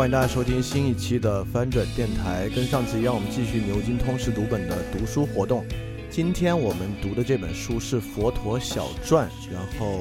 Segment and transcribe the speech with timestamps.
[0.00, 2.48] 欢迎大家收听新一期的翻转电台。
[2.56, 5.62] 跟上次一样，我们继续牛津通识读本的读书活动。
[6.08, 9.28] 今天我们读的这本书是《佛陀小传》。
[9.52, 10.00] 然后，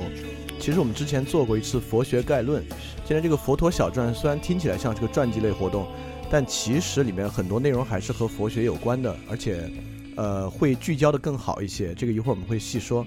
[0.58, 2.64] 其实我们之前做过一次《佛学概论》。
[3.06, 5.86] 现在这个《佛陀小传》虽然听起来像是个传记类活动，
[6.32, 9.70] 但其实里面很多内容还是和佛学有关的，而且，
[10.16, 11.94] 呃，会聚焦的更好一些。
[11.94, 13.06] 这个一会儿我们会细说。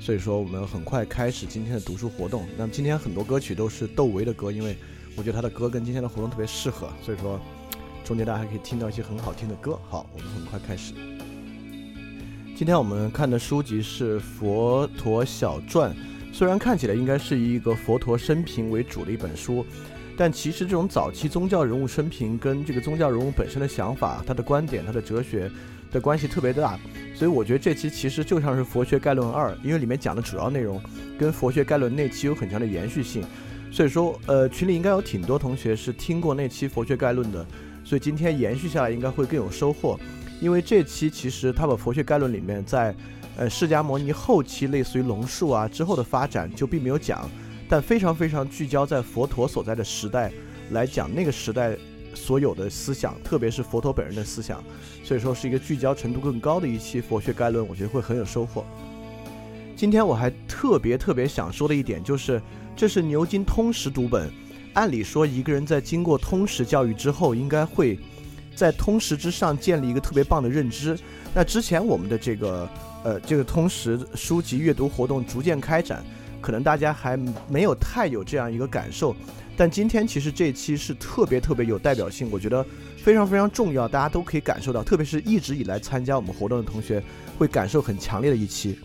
[0.00, 2.44] 所以说，我们很快开始今天的读书活动。
[2.58, 4.76] 那么今天很多歌曲都是窦唯的歌，因为。
[5.16, 7.38] 我觉得他的歌跟今天的活动特别适合，所以说
[8.04, 9.78] 中间大家还可以听到一些很好听的歌。
[9.88, 10.94] 好，我们很快开始。
[12.56, 15.90] 今天我们看的书籍是《佛陀小传》，
[16.32, 19.66] 虽然看起来应该是一个佛陀生平为主的一本书，
[20.16, 25.50] 但其实这种早期宗教人物生平跟这个宗教人物本身的想法、他的观点、他的哲学
[25.90, 26.78] 的关系特别大，
[27.14, 30.80] 所以我觉得这期其实就像是《佛学概论二》，因为里面讲的主要内容
[31.18, 33.24] 跟《佛学概论》那期有很强的延续性。
[33.72, 37.44] 所以说，呃，群里应该有挺多同学是听过那期《佛学概论》的，
[37.82, 39.98] 所以今天延续下来应该会更有收获。
[40.42, 42.94] 因为这期其实他把《佛学概论》里面在，
[43.34, 47.26] 呃，释迦牟尼后期类似于龙树啊之后的发展就并没有讲，
[47.66, 50.30] 但非常非常聚焦在佛陀所在的时代
[50.72, 51.74] 来讲那个时代
[52.14, 54.62] 所有的思想，特别是佛陀本人的思想，
[55.02, 58.66] 所以说是一个聚焦程度更高的一期《佛学概论》，我觉得会很有收获。
[59.74, 62.38] 今天我还特别特别想说的一点就是。
[62.74, 64.30] 这是牛津通识读本，
[64.72, 67.98] 按理说一个人在经过通识教育之后，应该会
[68.56, 70.98] 在通识之上建立一个特别棒的认知。
[71.32, 72.68] 那之前我们的这个
[73.04, 76.04] 呃这个通识书籍阅读活动逐渐开展，
[76.40, 77.16] 可能大家还
[77.48, 79.14] 没有太有这样一个感受。
[79.56, 82.66] 但今天其实这期是特别特别有代表性，我觉得
[82.96, 87.00] 非常非常重要，大家都可以感受到，特别是一直以来参加我们活动的同学
[87.38, 88.78] 会感受很强烈的一期。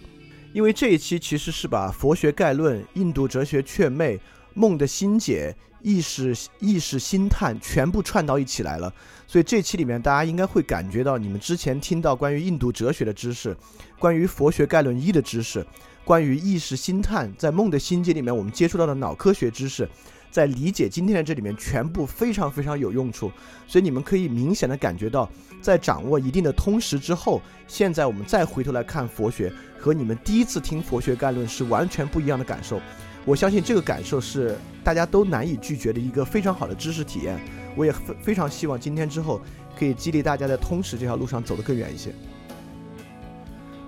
[0.57, 4.19] 因为这一期其实是把佛学概论、印度哲学确昧、
[4.55, 8.91] 梦的心解、意识意识心探全部串到一起来了，
[9.27, 13.55] 所以这期里面大家应该会感觉到，你们之前听到关于印度哲学的知识，
[13.99, 15.63] 关于佛学概论一的知识，
[16.03, 19.87] 关于意识心探在梦的心解里面我们接触到的脑科学知识。
[20.37, 23.31] 在理解今天的这里面，全部非常非常有用处，
[23.67, 25.27] 所以你们可以明显的感觉到，
[25.63, 32.79] 在掌握一定的通识之后，现在我们再回头来看佛学，和你们第一次听佛学概论是完全不一样的感受。
[33.25, 37.39] 我相信这个感受是大家都难以拒绝的一个非常好的知识体验。
[37.75, 39.41] 我也非非常希望今天之后
[39.75, 42.13] 可以激励大家在通识这条路上走得更远一些。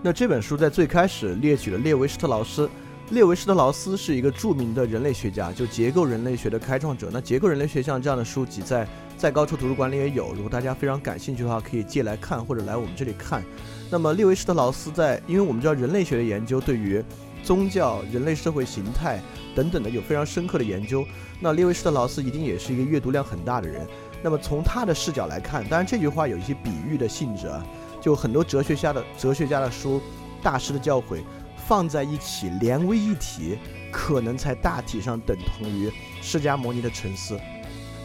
[0.01, 2.67] 那这本书在最开始列举了列维施特劳斯。
[3.11, 7.09] 列维施特劳斯是一个著名的人类学家，就结构人类学的开创者。
[7.11, 8.87] 那结构人类学像这样的书籍，在
[9.17, 10.31] 在高处图书馆里也有。
[10.35, 13.43] 如果大家非常感兴趣的话，可以借来看，或者来我们这里看。
[13.89, 17.03] 那么列维施特劳斯在，因为我们知道人类学的研究对于
[17.43, 19.19] 宗教、人类社会形态
[19.55, 21.03] 等等的有非常深刻的研究。
[21.39, 23.87] 那列维施特劳斯一定也是一个阅读量很大的人。
[24.21, 27.65] 那么从他的视角来看，当然这句话有一些比喻的性质啊，
[27.99, 29.99] 就很多哲学家的哲学家的书、
[30.43, 31.23] 大师的教诲。
[31.69, 33.56] 放在一起连为一体，
[33.92, 35.88] 可能才大体上等同于
[36.19, 37.39] 释迦牟尼的沉思。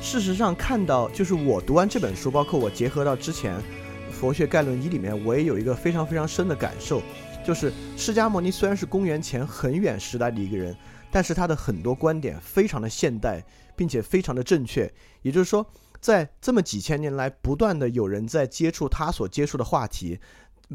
[0.02, 3.56] 事实上，看到就是我读完这本书，包括我结合到之前
[4.12, 7.00] 《佛学概论一》里面，我也有一个非常非常深的感受，
[7.42, 10.76] 就是释迦牟尼虽然是公元前很远时代的一个人，
[11.10, 13.42] 但是他的很多观点非常的现代，
[13.74, 14.92] 并且非常的正确。
[15.22, 15.66] 也就是说，
[16.02, 20.20] 在这么几千年来，不断的有人在接触他所接触的话题。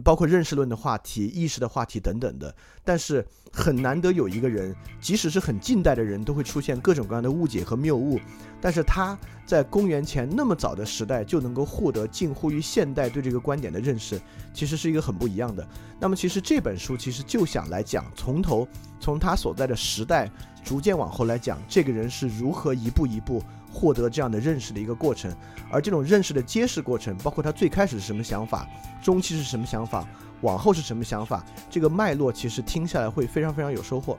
[0.03, 8.19] 包括认识论的话题、意识的话题等等的，但是很难得有一个人，即使是很近代的人，都会出现各种各样的误解和谬误。
[8.61, 14.21] 但是他在公元前那么早的时代就能够获得近乎于现代对这个观点的认识，
[14.53, 15.67] 其实是一个很不一样的。
[15.99, 18.67] 那么其实这本书其实就想来讲，从头
[18.99, 20.29] 从他所在的时代
[20.63, 25.33] 逐渐往后来讲，这个人是如何一步一步获得这样的认识的一个过程。
[25.71, 28.67] 而这种认识的揭示过程，包括他最开始是什么想法，
[29.03, 30.07] 中期是什么想法，
[30.41, 34.17] 往后是什么想法，这个脉络其实听下来会非常非常有收获。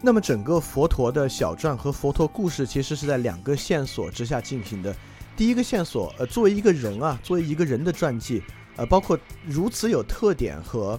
[0.00, 4.94] 那么整个佛陀的小传和佛陀故事，其实是在两个线索之下进行的。
[5.36, 8.42] 第一个线索，呃，作为一个人啊，作为一个人的传记，
[8.76, 9.16] 呃，包括
[9.46, 10.98] 如此有特点和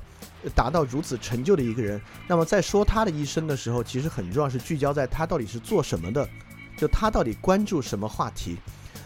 [0.56, 6.28] 达到如此成就的一个人，那么在说他的一生的时候，其实很重要是聚焦在他到底是做什么的，
[6.78, 8.58] 就他到底关注什么话题。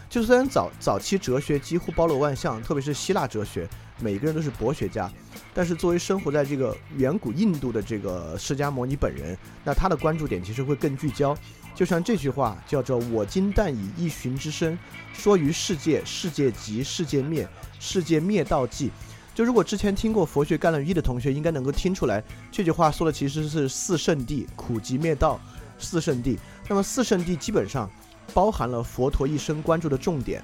[0.08, 3.68] 就虽然早早期哲学几乎包罗万象，特别是希腊哲学，
[4.00, 5.10] 每个人都是博学家。
[5.52, 11.36] 但是作为生活在这个远古印度的这个释迦牟尼本人，那他的关注点其实会更聚焦。
[11.74, 14.76] 就像这句话叫做“我今但以一寻之身，
[15.12, 17.46] 说于世界，世界极，世界灭，
[17.78, 18.90] 世界灭道寂。”
[19.34, 25.40] 就如果之前听过佛学概论一的同学，应该能够听出来，这句话说的其实是四圣地，苦集灭道，
[25.78, 26.38] 四圣地。
[26.68, 27.90] 那么四圣地基本上
[28.34, 30.42] 包含了佛陀一生关注的重点。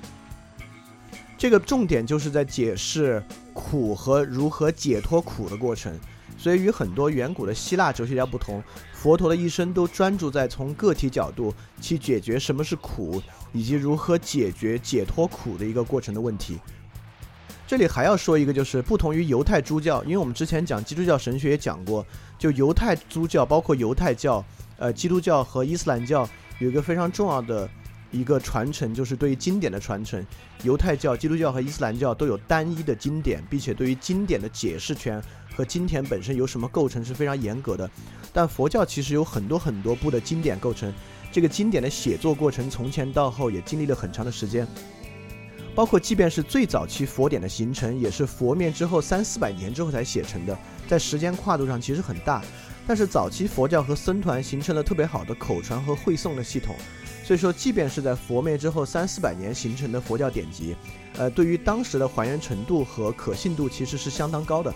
[1.36, 3.22] 这个重点就是在解释
[3.52, 5.92] 苦和如何解脱苦的过程，
[6.38, 8.62] 所以与很多远古的希腊哲学家不同，
[8.94, 11.52] 佛陀的一生都专注在从个体角度
[11.82, 13.20] 去解决什么是苦，
[13.52, 16.58] 以及如何解决解脱苦的一个过程的问题。
[17.66, 22.06] 这里还要说一个，就是不同于犹太诸教，因为我们之前讲基督教神学也讲过，
[22.38, 24.42] 就犹太诸教，包括犹太教、
[24.78, 26.28] 呃基督教和伊斯兰教，
[26.58, 27.68] 有一个非常重要的。
[28.10, 30.24] 一个传承就是对于经典的传承，
[30.62, 35.20] 犹太教、基督教和伊斯兰教都有单一的经典，并且对于经典的解释权
[35.52, 37.90] 和经典本身有什么构成是非常严格的。
[38.32, 40.94] 但佛教其实有很多很多部的经典构成，
[41.32, 44.64] 这个经典的写作过程从前到后也经历了很长的时间，
[45.74, 50.56] 包括即便是最早期佛典的形成，也是佛灭之后三四百年之后才写成的，
[50.86, 52.40] 在时间跨度上其实很大。
[52.86, 56.74] 但是早期佛教和僧团形成了特别好的口传和会诵的系统。
[57.22, 60.76] 所以说，即便是在佛灭之后三四百年形成的佛教典籍，
[61.16, 64.70] 呃，对于当时的还原程度和可信度其实是相当高的。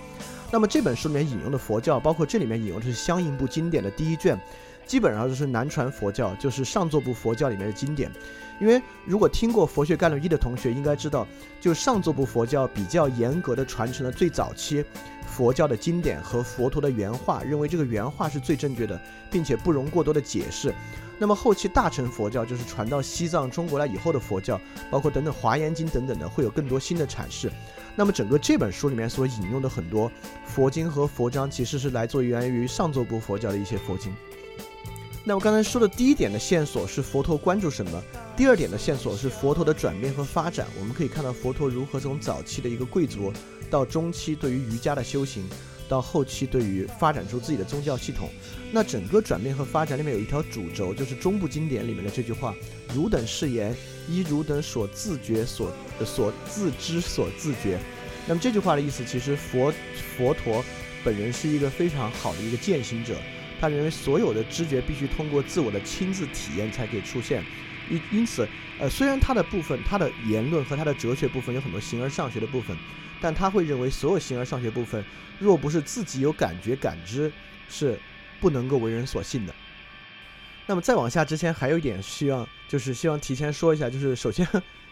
[0.50, 4.40] 那么这本书里面引用的佛教，包括这里面引用的是相应部经典的第一卷，
[4.87, 8.10] 基本上就是南传佛教，就是上座部佛教里面的经典。
[8.58, 11.26] 因为如果听过佛学概论一的同学应该知道，
[11.60, 14.82] 就上座部佛教比较严格的传承了最早期
[15.38, 19.00] 佛教的经典和佛陀的原话，认为这个原话是最正确的，
[19.31, 20.75] 并且不容过多的解释。
[21.17, 27.49] 那么后期大乘佛教就是传到西藏、中国来以后的佛教，包括等等《华严经》等等的，会有更多新的阐释。
[27.94, 30.11] 那么整个这本书里面所引用的很多
[30.44, 34.12] 佛经和佛章，其实是来自源于上座部佛教的一些佛经。
[35.25, 38.02] 那我刚才说的第一点的线索是佛陀关注什么，
[38.37, 40.67] 第二点的线索是佛陀的转变和发展。
[40.81, 43.32] 我们可以看到佛陀如何从早期的一个贵族，
[43.70, 45.49] 到中期对于瑜伽的修行。
[45.88, 48.29] 到后期，对于发展出自己的宗教系统，
[48.70, 52.55] 那整个转变和发展里面有一条主轴，就是中部经典里面的这句话
[52.94, 53.75] ：“汝等誓言，
[54.06, 55.73] 依汝等所自觉、所
[56.05, 57.79] 所自知、所自觉。”
[58.29, 59.73] 那么这句话的意思，其实佛
[60.15, 60.62] 佛陀
[61.03, 63.17] 本人是一个非常好的一个践行者，
[63.59, 67.43] 他认为所有的知觉必须通过自我的亲自体验才可以出现。
[67.88, 68.47] 因因此，
[68.79, 72.77] 呃，虽然他的部分，他的言论和他的哲学部分有很多形而上学的部分。
[73.21, 75.05] 但他会认为，所有形而上学部分，
[75.41, 77.33] 若不是自己有感觉感知，
[77.69, 77.99] 是
[78.39, 79.53] 不能够为人所信的。
[80.69, 84.47] 那么再往下之前，还有一点希望，就是希望提前说一下，就是首先，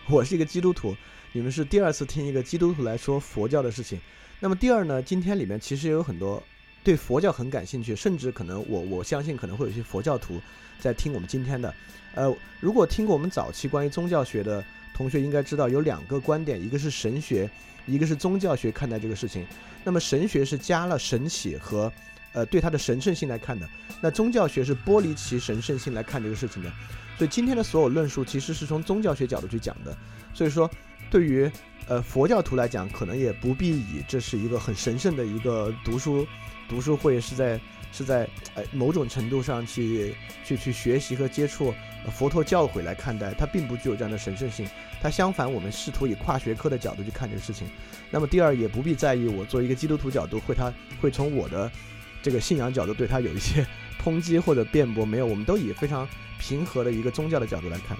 [0.09, 0.97] 我是一个基督徒，
[1.31, 4.01] 你们是第二次听一个基督徒来说佛教的事情。
[4.41, 6.43] 那么第二呢，今天里面其实也有很多
[6.87, 10.41] 对佛教很感兴趣，甚至可能我我相信可能会有一些佛教徒
[10.79, 11.75] 在听我们今天的。
[12.15, 14.65] 呃，如果听过我们早期关于宗教学的
[14.95, 17.51] 同学，应该知道有两个观点，一个是神学。
[17.87, 19.47] 一个是宗教学看待这个事情，
[19.85, 21.93] 那么神学是加了神启和，
[22.33, 23.69] 呃，对它的神圣性来看的。
[24.01, 26.73] 那宗教学是剥离其神圣性来看这个事情的。
[27.17, 29.97] 所以今天的所有论述其实是从宗教学角度去讲的。
[30.35, 30.69] 所以说，
[31.11, 31.49] 对于
[31.87, 36.27] 呃佛教徒来讲，可能也不必以这是一个很神圣的一个读书
[36.69, 37.61] 读书会，是在
[37.93, 41.73] 是在呃某种程度上去去去学习和接触
[42.13, 44.67] 佛陀教诲来看待，它并不具有这样的神圣性。
[45.01, 47.69] 它相反，我们试图以跨学科的角度去看这个事情。
[48.11, 51.71] 那么第二，也不必在意我作为一个基督徒角度会他会从我的
[52.23, 53.67] 这个信仰角度对他有一些
[54.03, 55.05] 抨击或者辩驳。
[55.05, 56.09] 没有，我们都以非常
[56.39, 57.97] 平和的一个宗教的角度来看。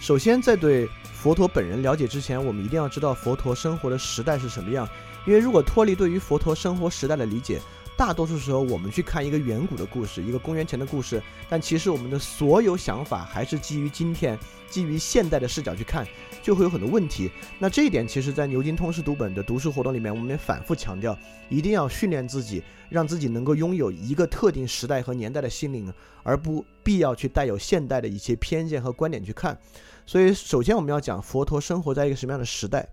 [0.00, 4.88] 首先，在对佛陀本人了解之前，我们一定要知道佛陀生活的时代是什么样。
[5.28, 7.60] 因为如果脱离对于佛陀生活时代的理解，
[7.98, 14.38] 大多数时候，我们去看一个远古的故事，一个公元前的故事，但其实我们的所有想法还是基于今天、
[14.70, 16.06] 基于现代的视角去看，
[16.42, 17.30] 就会有很多问题。
[17.58, 21.14] 那这一点，其实，在牛津通识读本的读书活动里面，我们也反复强调，
[21.50, 25.92] 一定要训练自己，让自己能够拥有一个特定时代和年代的心灵，
[26.22, 29.58] 而不必要去带有现代的一些偏见和观点去看。
[30.06, 32.88] 所以，首先我们要讲佛陀生活在一个什么样的时代。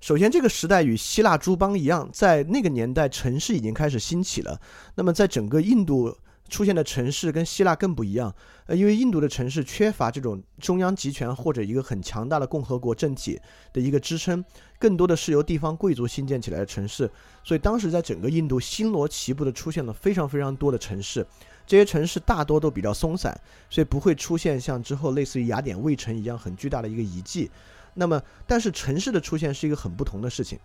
[0.00, 4.60] 首先，这个时代与希腊诸邦一样，在那个年代，城市已经开始兴起了。
[4.94, 6.16] 那么，在整个印度
[6.48, 8.32] 出现的城市跟希腊更不一样，
[8.66, 13.38] 呃，因为印度的城市缺乏这种中央集权或者一个很强大的共和国政体
[13.72, 14.42] 的一个支撑，
[14.78, 17.10] 更多的是由地方贵族新建起来的城市。
[17.42, 21.26] 所以，当时在整个印度星罗棋布的出现了非常非常多的城市，
[21.66, 23.38] 这些城市大多都比较松散，
[23.68, 27.50] 所以不会出现像之后类似于雅典卫城一样很巨大的一个遗迹。
[27.98, 30.56] 那么，但是城市的出现是一个很不同的事情，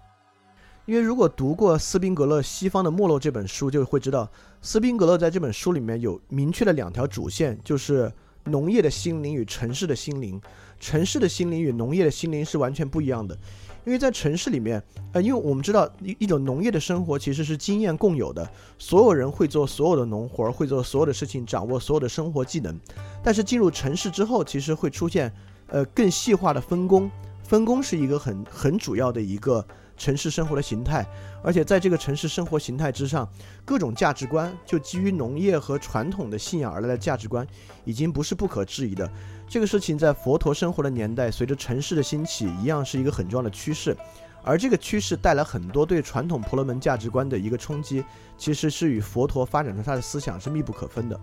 [0.86, 4.30] 因为如果读过斯宾格勒《西方的没落》这本书，就会知道
[4.62, 8.12] 斯宾格勒在这本书里面有明确的两条主线，就是
[8.44, 10.40] 农业的心灵与城市的心灵。
[10.80, 13.36] 城市的心灵与农业的心灵是完全不一样的，
[13.84, 18.48] 因为在城市里面，呃，因为我们知道一一种农业的生活其实是经验共有的，
[18.78, 22.80] 所有人会做所有的农活，会做所有的事情，掌握所有的生活技能。
[23.24, 25.34] 但是进入城市之后，其实会出现。
[25.68, 27.10] 呃，更细化的分工，
[27.44, 29.66] 分工是一个很很主要的一个
[29.98, 31.06] 城市生活的形态，
[31.44, 33.28] 而且在这个城市生活形态之上，
[33.64, 37.46] 各种价值观就基于农业和传统的信仰而来的价值观，
[37.86, 39.10] 已经不是不可质疑的。
[39.48, 43.96] 这个事情在佛陀生活的年代，随着城市的兴起，一样是一个很重要的趋势，
[44.44, 48.04] 而这个趋势带来很多对传统婆罗门价值观的一个冲击，
[48.38, 51.20] 其实是与佛陀发展出他的思想是密不可分的。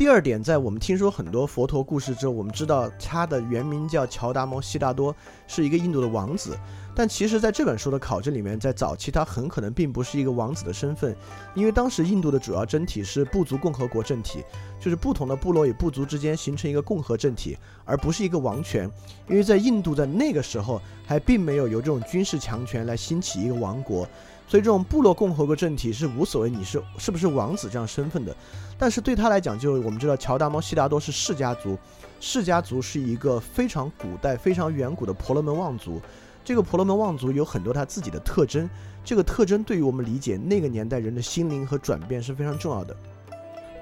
[0.00, 5.14] 第二点，在我们听说很多佛陀故事之后，我们知道他的原名叫乔达摩悉达多，
[5.46, 6.56] 是一个印度的王子。
[6.96, 11.14] 但其实，在这本书的考证里面，在早期他很可能并不是一个王子的身份，
[11.54, 14.42] 因为当时印度的主要政体是部族共和国政体，
[14.80, 18.90] 就是不同的部落与部族之间形成一个共和政体，而不是一个王权。
[19.28, 24.08] 因为在印度在那个时候还并没有由这种军事强权来兴起一个王国。
[24.50, 28.34] 所以这种部落共和国政体是无所谓你是是不是王子这样身份的，
[28.76, 31.78] 但是对他来讲，就我们知道乔达摩悉达多是世家族，
[32.18, 36.02] 世家族是一个非常古代、非常远古的婆罗门望族，
[36.44, 38.68] 这个婆罗门望族有很多他自己的特征，
[39.04, 42.96] 这个特征对于我们理解那个年代人的心灵和转变是非常重要的。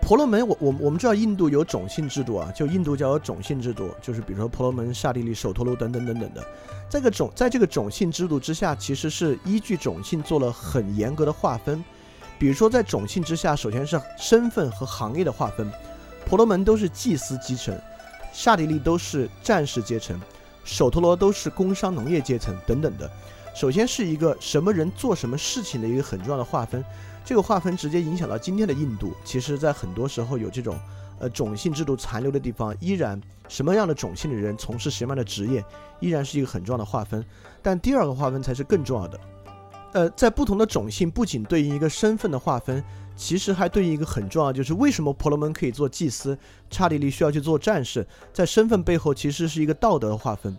[0.00, 6.42] 婆罗门，我我我们知道印度有种姓制度啊，就印度叫有种姓制度，就是比如说婆罗门、刹帝利、首陀罗等等等等的。
[6.88, 11.84] 这个种在这个种姓制度之下，其实是依据种姓做了很严格的划分。
[12.38, 15.70] 比如说在种姓之下，首先是身份和行业的划分，
[16.24, 17.78] 婆罗门都是祭司阶层，
[18.32, 20.18] 刹帝利都是战士阶层，
[20.64, 23.10] 首陀罗都是工商农业阶层等等的。
[23.54, 26.82] 首先是一个什么人做什么事情的一个很重要的划分。
[27.28, 29.12] 这个划分直接影响到今天的印度。
[29.22, 30.74] 其实，在很多时候有这种，
[31.18, 35.62] 呃，种姓制度残留的地方，依然什么样的种姓的人从事什么样的职业，
[36.00, 37.22] 依然是一个很重要的划分。
[37.60, 39.20] 但第二个划分才是更重要的。
[39.92, 42.82] 呃，在不同的种姓，不仅对应一个身份的划分，
[43.14, 46.38] 其实还对应一个很重要，就是为什么婆罗门可以做祭司，
[46.70, 50.56] 刹帝利需要去做战士，在身份背后其实是一个道德的划分。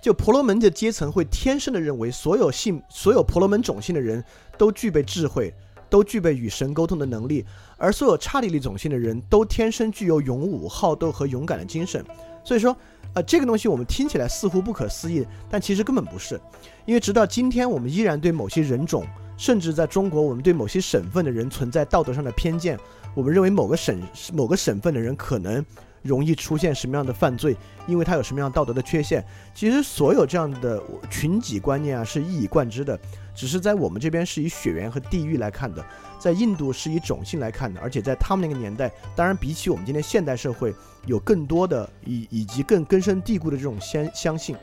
[0.00, 4.24] 就婆罗门的阶层会天生的认为，所有姓、所有婆罗门种姓的人
[4.56, 5.52] 都具备智慧，
[5.90, 7.44] 都具备与神沟通的能力，
[7.76, 12.04] 而所有刹帝利种姓的人都天生具有勇武、好斗和勇敢的精神。
[12.42, 12.74] 所以说，
[13.12, 16.40] 呃，这个东西我们听起来似乎不可思议，但其实根本不是，
[16.86, 19.04] 因为直到今天，我们依然对某些人种，
[19.36, 22.78] 甚至在中国，我们对某些省份的人存在道德上的偏见。
[23.14, 24.00] 我们认为某个省、
[24.32, 25.62] 某个省份的人可能。
[26.02, 27.56] 容易出现什么样的犯罪？
[27.86, 29.24] 因为他有什么样道德的缺陷？
[29.54, 32.98] 其实所有这样的群体观念啊，是一以贯之的，
[33.34, 35.84] 只是在我们这边是以血缘和地域来看的，
[36.18, 40.74] 在印度是以种姓来看的，而且在他们那个年代，当然比起我们今天现代社会，
[41.06, 44.56] 有更多的以以及更根深蒂固的这种相相信。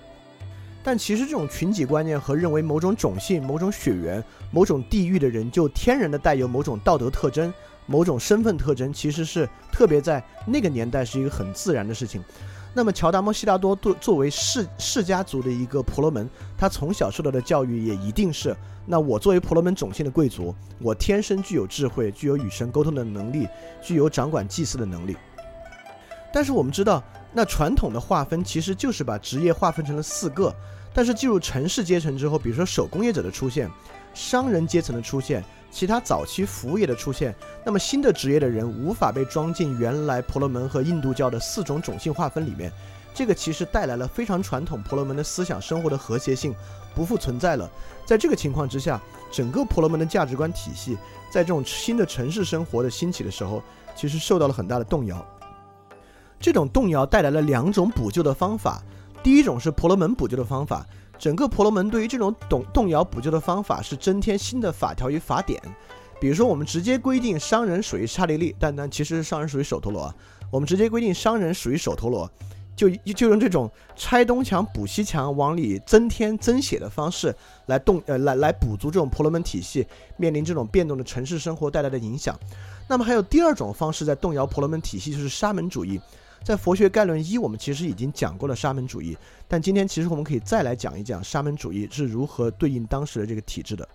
[0.83, 7.53] 但其实这种群体观念和认为某种种姓、某种血缘、某种地域的人就天然的带有某种道德特征。
[7.87, 12.23] 某种身份特征其实是特别在那个年代是一个很自然的事情。
[12.73, 23.47] 那么乔达摩悉达多作作为世世家族的一个婆罗门，他从小受到的教育也一定是：那我作为婆罗门种姓的贵族，我天生具有智慧，具有与神沟通的能力，
[23.81, 25.17] 具有掌管祭祀的能力。
[26.31, 27.03] 但是我们知道，
[27.33, 30.53] 那传统的划分其实就是把职业划分成了四个。
[30.93, 33.69] 但是进入城市阶层之后，比如说手工业者的出现，
[34.17, 35.43] 商人阶层的出现。
[35.69, 42.71] 其他早期服务业的出现，那么新的职业的人无法被装进原来婆罗门和印度教的四种种姓划分里面，
[43.13, 46.55] 这个其实带来了非常传统婆罗门的思想生活的和谐性
[46.95, 47.69] 不复存在了。
[48.05, 50.97] 在这个情况之下，整个婆罗门的价值观体系，
[51.29, 53.61] 在这种新的城市生活的兴起的时候，
[53.93, 55.23] 其实受到了很大的动摇。
[56.39, 58.81] 这种动摇带来了两种补救的方法，
[59.21, 60.85] 第一种是婆罗门补救的方法。
[61.17, 65.61] 整个婆罗门对于这种动动摇补救的方法是增添新的法条与法典，
[66.19, 70.13] 比如说我们直接规定商人属于刹利利，但但其实商人属于首陀罗。
[70.51, 72.29] 我们直接规定商人属于首陀罗，
[72.75, 82.39] 就就用这种拆东墙补西墙，往里增添增血的方式来动呃来来补足这种婆罗门体系面临这种变动的城市生活带来的影响。
[82.87, 85.99] 那么还有第二种方式在动摇婆罗门体系，就是沙门主义。
[86.47, 89.17] 在佛学概论一，我们其实已经讲过了沙门主义，
[89.49, 93.85] 但今天其实我们可以再来讲一讲沙门主义是如何对应当时的这个体制的。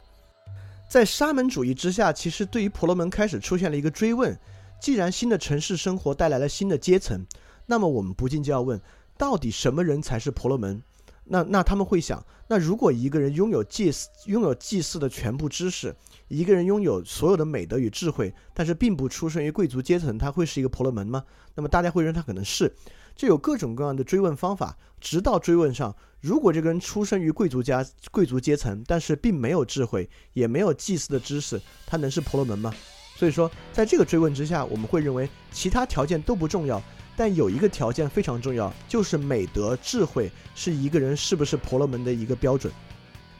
[0.86, 4.38] 在沙门主义之下，其实对于婆罗门开始出现了一个追问：
[4.78, 7.24] 既然新的城市生活带来了新的阶层，
[7.64, 8.78] 那么我们不禁就要问，
[9.16, 10.82] 到底什么人才是婆罗门？
[11.24, 15.96] 那那他们会想，那如果一个人拥有祭祀拥有祭祀的全部知识，
[16.32, 21.22] 一个人拥有所有的美德与智慧，但是并不出身于贵族阶层，他会是一个婆罗门吗？
[21.54, 22.74] 那么大家会认为他可能是，
[23.14, 32.72] 就有各种各样的追问方法，直到追问上，如果这个人出生于贵族家贵族阶层，但是并没有智慧，也没有祭祀的知识，他能是婆罗门吗？
[33.14, 36.82] 所以说，在这个追问之下，我们会认为其他条件都不重要。
[37.14, 42.72] 但有一个条件非常重要，就是美德智慧是一个人是不是婆罗门的一个标准。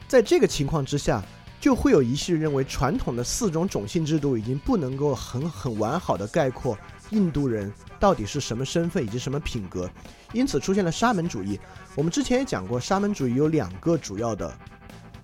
[0.07, 1.25] 在这个情况之下，
[1.63, 6.77] 就会有一些人认为传统的四种种姓制度已经不能够很很完好的概括
[7.11, 9.89] 印度人到底是什么身份以及什么品格，
[10.33, 11.57] 因此出现了沙门主义。
[11.95, 14.53] 我们之前也讲过，沙门主义有两个主要的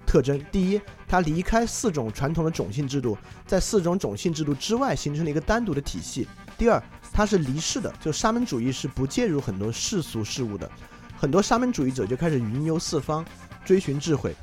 [0.06, 0.80] 特征：第一，
[1.10, 6.24] 它离开四种传统的种姓制度，在四种种姓制度之外形成了一个单独的体系；
[6.58, 6.82] 第二。
[7.12, 10.72] 它是离世的，就沙门主义是不介入很多世俗事物的，
[11.18, 13.26] 很多沙门主义者就开始云游四方，
[13.66, 14.34] 追寻智慧。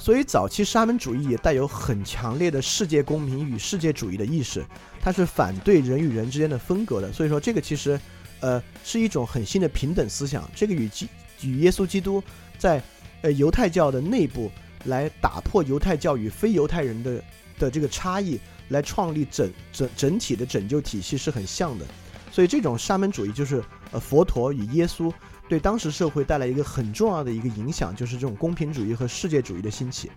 [0.00, 4.64] 所以早期沙门主义也带有很强烈的世界公民与世界主义的意识，
[5.00, 7.12] 它是反对人与人之间的分隔的。
[7.12, 8.00] 所以说这个其实，
[8.40, 10.50] 呃，是一种很新的平等思想。
[10.56, 11.06] 这个与基
[11.42, 12.22] 与耶稣基督
[12.58, 12.82] 在
[13.20, 14.50] 呃犹太教的内部
[14.86, 17.22] 来打破犹太教与非犹太人的
[17.58, 18.40] 的这个差异。
[18.70, 21.84] 来创立整整整体的拯救体系是很像的，
[22.30, 23.60] 所以这种沙门主义就是
[23.90, 25.12] 呃佛陀与耶稣
[25.50, 30.08] 对当时社会带来一个很重要的一个影响，就是这种公平主义和世界主义的兴起。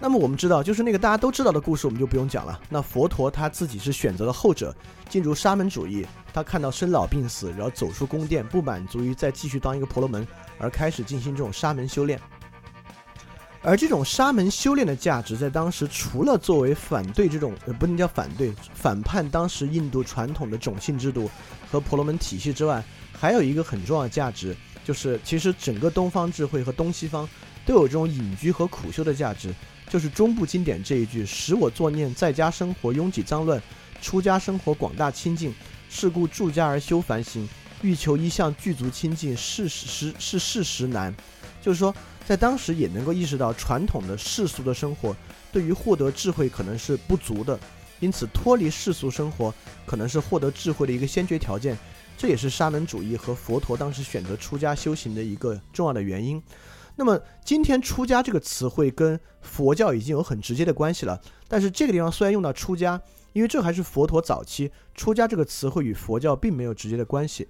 [0.00, 2.60] 那么我们知道，就是那个大家都知道的故事，我们就不用讲了。
[2.68, 4.74] 那佛陀他自己是选择了后者，
[5.08, 10.26] 进入沙门主义，他看到生老病死，然后走出宫殿，不满足于再继续当一个婆罗门，
[10.58, 12.20] 而开始进行这种沙门修炼。
[13.62, 21.30] 而这种沙门修炼的价值，在当时除了作为反对这种呃不能叫反对反叛当时印度传统的种姓制度
[21.70, 22.82] 和婆罗门体系之外，
[23.22, 24.52] 还有一个很重要的价值，
[24.84, 27.28] 就是其实整个东方智慧和东西方
[27.64, 29.54] 都有这种隐居和苦修的价值。
[29.88, 33.62] 就是中部经典这一句：“使我作念，在家生活拥挤脏乱，
[34.00, 35.54] 出家生活广大清净，
[35.88, 37.48] 是故住家而修梵行，
[37.82, 41.14] 欲求一向具足清净，是实是事实难。”
[41.62, 41.94] 就是说。
[42.24, 45.14] 在当时也能够意识到传统的世俗的生活
[45.50, 47.58] 对于获得智慧可能是不足的，
[47.98, 49.52] 因此脱离世俗生活
[49.84, 51.76] 可能是获得智慧的一个先决条件。
[52.22, 56.40] 这也是沙门主义和佛陀当时选择出家修行的一个重要的原因。
[56.94, 67.48] 那么今天出家这个词汇跟佛教已经有很直接的关系了，但是这个地方虽然用到出家，因为这还是佛陀早期出家这个词汇与佛教并没有直接的关系，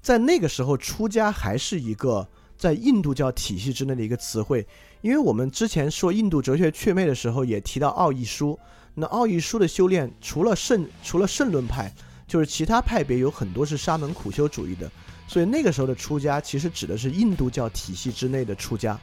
[0.00, 2.28] 在那个时候出家还是一个。
[2.56, 4.66] 在印度教体系之内的一个词汇，
[5.00, 8.56] 因为我们之前说印度哲学祛魅的时候，也提到奥义书。
[8.94, 11.90] 那奥义书的修炼，除了圣，除了圣论派，
[12.30, 14.88] 就是其他派别有很多是沙门苦修主义的。
[15.26, 18.96] 所以那个时候的出家，其实指的是印度教体系之内的出家。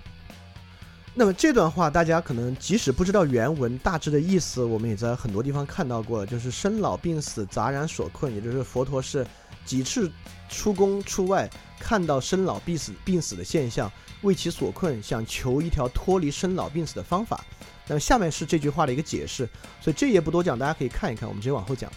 [1.14, 9.28] 那么这段话，大家可能即使不知道原文大致的意思，我们也在很多地方看到过了，就是生老病死杂然所困，也就是佛陀是
[9.66, 10.10] 几次
[10.48, 11.50] 出宫出外。
[11.80, 13.92] 看到生老病死、病死的现象，
[14.24, 17.46] 为其所困，想求一条脱离生老病死的方法。
[17.88, 19.48] 那么下面是这句话的一个解释，
[19.80, 21.30] 所以这也不多讲，大家可以看一看。
[21.30, 21.92] 我们直接往后讲。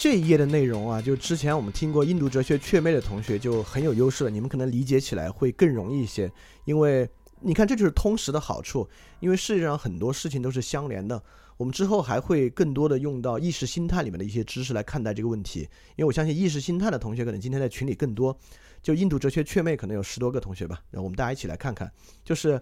[0.00, 6.32] 这一页的内容啊，就之前我们听过印度哲学雀妹的同学就很有优势了，你们可能理解起来会更容易一些，
[6.64, 7.06] 因为
[7.40, 8.88] 你看这就是通识的好处，
[9.20, 11.22] 因为世界上很多事情都是相连的。
[11.58, 18.34] 我们之后还会更多的用到意识心态里面的一些知识来看待这个问题，因为我相信意识心态的同学可能今天在群里更多，
[18.82, 21.92] 就印度哲学雀妹可能有十多个同学吧，然后我们大家一起来看看，
[22.24, 22.58] 就是，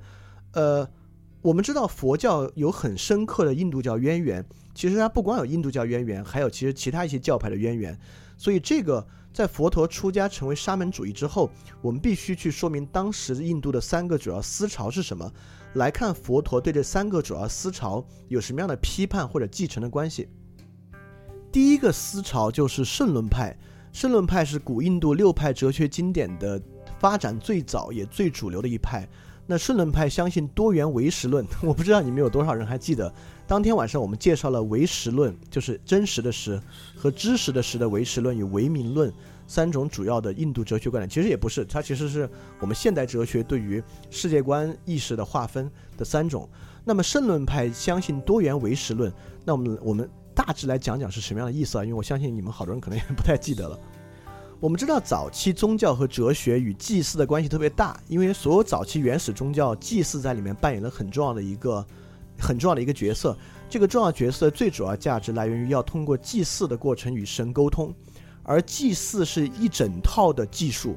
[0.54, 0.84] 呃，
[1.40, 7.98] 我们知道佛教有很深刻的印度教渊源，其实它不光有印度教渊源，还有其实其他一些教派的渊源。
[8.36, 11.48] 所以这个在佛陀出家成为沙门主义之后，
[11.80, 15.32] 我们必须去说明当时印度的三个主要思潮是什么，
[15.74, 20.28] 来看佛陀对这三个主要思潮有什么样的批判或者继承的关系。
[21.52, 23.56] 第一个思潮就是圣论派，
[23.92, 26.60] 圣论派是古印度六派哲学经典的
[26.98, 29.08] 发展最早也最主流的一派。
[29.50, 33.10] 那圣论派相信多元唯实论， 我不知道你们有多少人还记得，
[33.46, 36.60] 当天晚上我们介绍了唯实论，就是真实的实
[36.94, 39.10] 和知识的实的唯实论与唯名论
[39.46, 41.08] 三种主要的印度哲学观点。
[41.08, 42.28] 其实也不是，它其实是
[42.60, 46.46] 我们现代哲学对于世界观意识的划分的三种。
[46.84, 49.10] 那么圣论派相信多元唯实论，
[49.46, 51.84] 那我们我们大致来讲讲是什么样的意思啊？
[51.84, 53.80] 因为我相信你们好多人可能也不太记得了。
[54.60, 61.86] 我们知道早期宗教和哲学与祭祀的关系特别大，因为所有早期原始宗教，祭祀在里面扮演了很重要的一个
[62.36, 63.38] 很重要的一个角色。
[63.70, 67.94] 这个重要角色最主要价值来源于要通过祭祀的过程与神沟通，
[68.42, 70.96] 而祭祀是一整套的技术，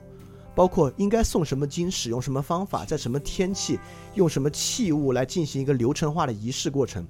[0.55, 3.79] 包括应该送什么经、使用什么方法、在什么天气、
[4.15, 7.05] 用什么器物来进行一个流程化的仪式过程。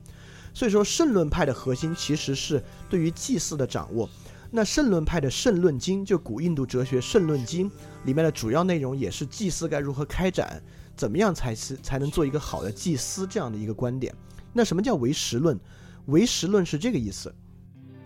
[0.53, 4.09] 所以说，圣论派的核心其实是对于祭祀的掌握。
[4.53, 7.69] 那圣论派的《圣论经》就古印度哲学《圣论经》
[8.03, 10.61] 里面的主要内容也是祭司该如何开展，
[10.93, 14.13] 怎么样才是才能做一个好的祭司这样的一个观点。
[14.51, 15.57] 那什么叫唯实论？
[16.07, 17.33] 唯实论是这个意思：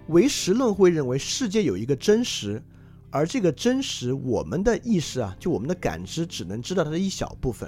[0.09, 2.61] 唯实论会认为世界有一个真实，
[3.09, 7.67] 而这个真实我们的意识啊，就我们的感知只能知道它的一小部分。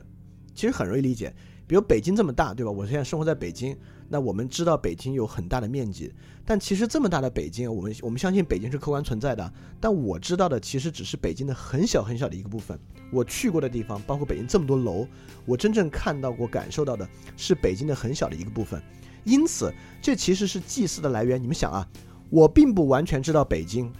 [0.54, 1.36] 其实很容易理解，
[1.66, 2.72] 比如北京这么大，对吧？
[2.72, 3.76] 我现在生活在北京。
[4.10, 6.13] 那我们知道北京有很大的面积，
[6.50, 9.54] 但其实这么大的北京，我们我们相信北京是客观存在的。
[9.82, 12.80] 但我知道的其实只是北京的很小很小的一个部分。
[13.12, 15.06] 我去过的地方，包括北京这么多楼，
[15.46, 17.06] 我真正看到过、感受到的
[17.36, 18.82] 是北京的很小的一个部分。
[19.26, 21.42] 因此，这其实是祭祀的来源。
[21.42, 21.86] 你们想啊，
[22.30, 23.92] 我并不完全知道北京，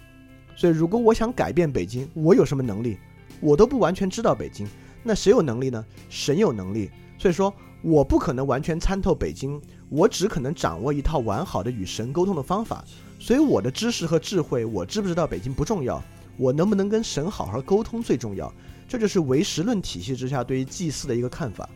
[0.56, 2.96] 所以如果我想改变北京，我有什么能力？
[3.42, 4.66] 我都不完全知道北京，
[5.02, 5.84] 那谁有能力呢？
[6.08, 6.90] 神有能力。
[7.18, 9.60] 所以说我不可能完全参透北京。
[9.88, 12.84] 我只可能掌握一套完好的与神沟通的方法，
[13.18, 16.02] 所以我的知识和智慧，我知不知道北京不重要，
[16.36, 18.52] 我能不能跟神好好沟通最重要。
[18.86, 21.68] 这就是唯实论体系之下对于祭祀的一个看法。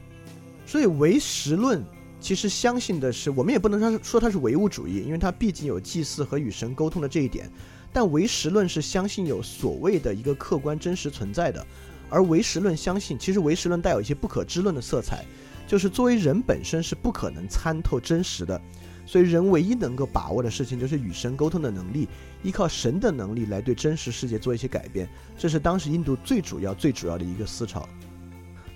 [0.67, 1.85] 所以唯实论
[2.21, 7.51] 其实相信的是，我们也不能说说它是唯物主义，因为它毕竟有祭祀和与神沟通的这一点。
[7.93, 11.67] 但唯实论是相信有所谓的一个客观真实存在的，
[12.09, 15.27] 而唯实论相信，其实唯实论带有一些不可知论的色彩。
[15.73, 18.61] 就是作为人本身是不可能参透真实的，
[19.07, 22.07] 所以人唯一能够把握的事情就是与神沟通的能力，
[22.43, 25.09] 依靠神的能力来对真实世界做一些改变。
[25.35, 27.89] 这是当时印度最主要、最主要的一个思潮。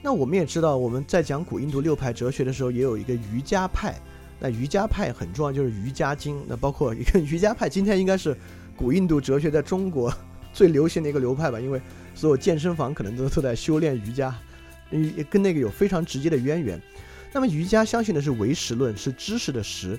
[0.01, 3.95] 那我们也知道，我们在讲古印度六派哲学的时候，也有一个瑜伽派。
[4.41, 6.43] 那瑜伽派很重要，就是瑜伽经。
[6.49, 8.35] 那包括一个 瑜伽派，今天应该是
[8.75, 10.11] 古印度哲学在中国
[10.51, 11.61] 最流行的一个流派吧？
[11.61, 11.79] 因为
[12.15, 14.35] 所有健身房可能都都在修炼瑜伽。
[14.91, 16.81] 也跟那个有非常直接的渊源。
[17.33, 19.99] 那么瑜伽相信的是唯识论，是知识的识。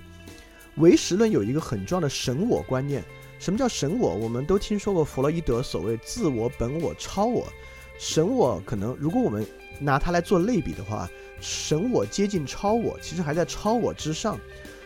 [0.75, 3.03] 唯识论有一个很重要的神我观念。
[3.39, 4.15] 什么叫神我？
[4.15, 7.47] 我们都听说过弗洛伊德所谓自我、本我、超我。
[7.99, 9.45] 神我可能，如果我们
[9.79, 14.39] 拿它来做类比的话，神我接近超我，其实还在超我之上。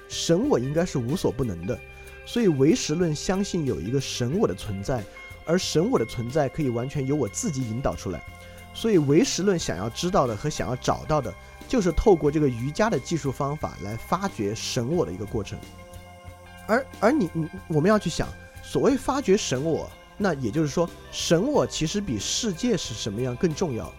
[0.09, 1.79] 神我应该是无所不能的。
[2.25, 5.03] 所以唯识论相信有一个神我的存在，
[5.45, 8.21] 而神我的存在可以完全由我自己引导出来。
[8.73, 11.34] 所以唯识论想要知道的和想要找到的，
[11.67, 15.60] 就是透过这个瑜伽的技术方法来发掘神我的一个过程。
[16.67, 18.27] 而而你你我们要去想，
[18.63, 23.91] 所谓发掘神我，那也就是说神我其实比世界是什么样更重要。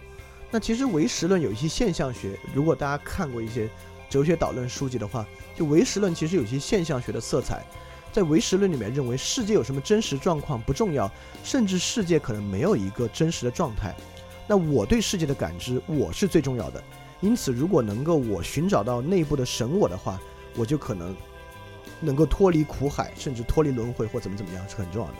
[0.49, 3.69] 那其实唯识论有一些现象学，如果大家看过一些
[4.09, 7.63] 哲学导论书籍的话，就唯识论其实有一些现象学的色彩。
[8.11, 11.11] 在唯识论里面认为世界有什么真实状况不重要，
[11.43, 13.95] 甚至世界可能没有一个真实的状态。
[14.47, 16.83] 那我对世界的感知，我是最重要的。
[17.21, 20.19] 因此，如果能够我寻找到内部的神我的话，
[20.57, 21.15] 我就可能
[22.01, 25.13] 能够脱离苦海，甚至脱离轮回或怎么怎么样，是很重要的。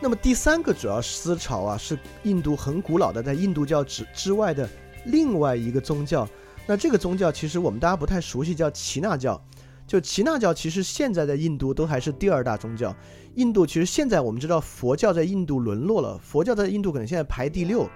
[0.00, 4.66] 那么第三个主要思潮啊，是印度很古老的，在印度教之之外的
[5.04, 6.26] 另外一个宗教。
[6.66, 9.38] 那这个宗教其实我们大家不太熟悉，叫耆那教。
[9.86, 12.94] 就耆那教其实现在在印度都还是第二大宗教。
[13.34, 17.88] 印度其实现在我们知道佛教在印度沦落了，佛教在印度可能现在排第六，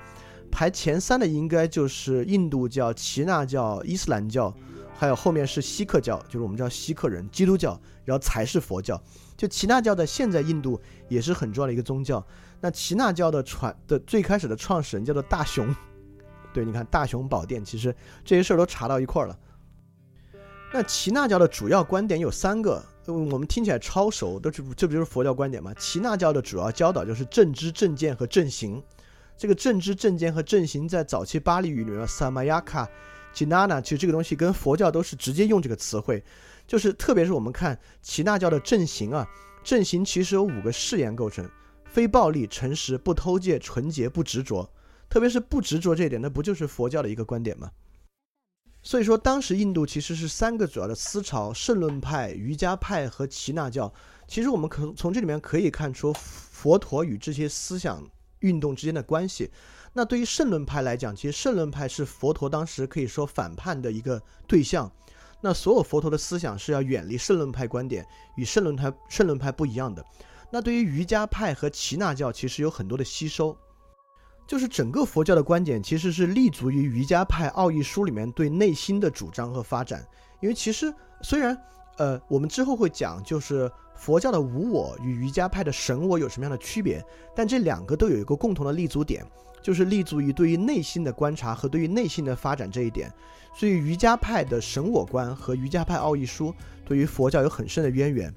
[0.51, 4.55] 排前三的应该就是印度教、耆那教、伊斯兰教，
[4.95, 9.01] 还有后面是锡克教，就是我们叫锡克人，基督教，然后才是佛教。
[9.37, 12.25] 就耆那教的现在印度也是很重要的一个宗教。
[12.61, 15.75] 那耆那教的传的最开始的创始人叫做大雄，
[16.53, 17.92] 对，你看大雄宝殿，其实
[18.25, 19.37] 这些事儿都查到一块儿了。
[20.73, 25.75] 那耆那教的主要观点有三个，嗯我们听起来超熟，都这这不就是佛教观点吗？
[25.75, 28.83] 耆那教的主要教导就是正知正见和正行。
[29.37, 32.87] 这个正知正见和正行在早期巴利语里面，samayaka、
[33.35, 36.23] jnana，其实这个东西跟佛教都是直接用这个词汇，
[36.67, 39.27] 就是特别是我们看耆那教的正行啊，
[39.65, 41.49] 正行其实有五个誓言构成：
[41.85, 44.71] 非暴力、诚实、不偷窃、纯洁、不执着。
[45.09, 47.71] 特别是不执着这一点，那不就是佛教的一个观点吗？
[48.83, 53.92] 所以说，当时印度其实是三个主要的思潮：圣论派、瑜伽派和耆那教。
[54.27, 58.03] 其实我们可从这里面可以看出佛陀与这些思想
[58.40, 59.51] 运动之间的关系。
[59.92, 64.90] 那对于圣论派来讲，其实圣论派是佛陀当时可以说反叛的一个对象。
[65.40, 70.05] 那所有佛陀的思想是要远离圣论派观点，与圣论派圣论派不一样的。
[70.51, 73.57] 那对于瑜伽派和耆那教，其实有很多的吸收。
[74.53, 80.07] 就是整个佛教的观点其实是立足于瑜伽派奥义书里面对内心的主张和发展。
[80.43, 81.57] 因为其实虽然，
[81.97, 87.03] 呃，我们之后会讲，就是佛教的无我与瑜伽派的神我有什么样的区别，
[87.35, 89.25] 但这两个都有一个共同的立足点，
[89.62, 93.11] 就是立足于对于内心的观察和对于内心的发展这一点。
[93.55, 98.31] 所以瑜伽派的神我观和瑜伽派奥义书对于佛教有很深的渊源。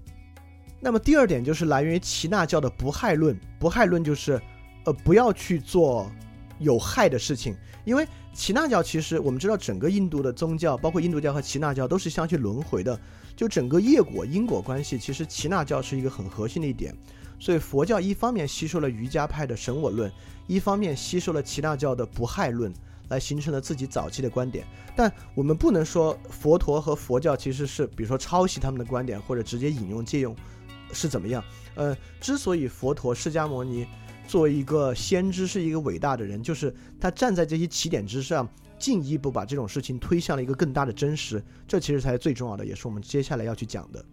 [0.80, 4.42] 那么第二点就是来源于耆那教的不害论，不害论就是。
[4.86, 6.10] 呃，不要去做
[6.60, 12.98] 有害的事情，因为耆那教其实我们知道，整个印度的宗教，包括印度教和耆那教，都是相去轮回的。
[13.36, 16.96] 就整个业果因果关系，其实耆那教是一个很核心的一点。
[17.38, 20.10] 所以佛教一方面吸收了瑜伽派的神我论，
[20.48, 22.74] 一方面吸收了耆那教的不害论，
[23.10, 24.66] 来形成了自己早期的观点。
[24.96, 30.34] 但我们不能说佛陀和佛教其实是，比如说抄袭他们的观点，或者直接引用借用，
[30.94, 31.44] 是怎么样？
[31.76, 33.86] 呃，之所以佛陀释迦牟尼。
[34.28, 44.04] 作为一个先知，是一个伟大的人，就是他站在这些起点之上，进一步把这种事情推向了一个更大的真实，这其实才是最重要的，也是我们接下来要去讲的。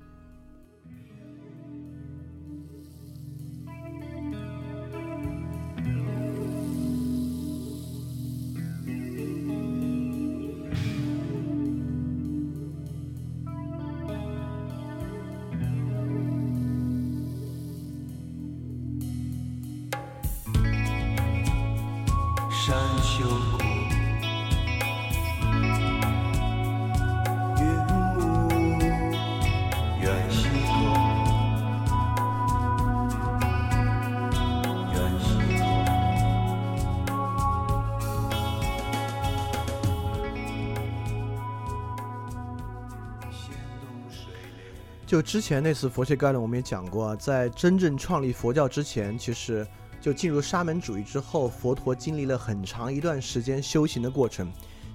[45.13, 49.67] 就之前那次佛学概论，我们也讲过，在真正创立佛教之前，其实
[50.01, 54.51] 就进入沙门主义之后，佛陀经历了很长一段时间修行的过程，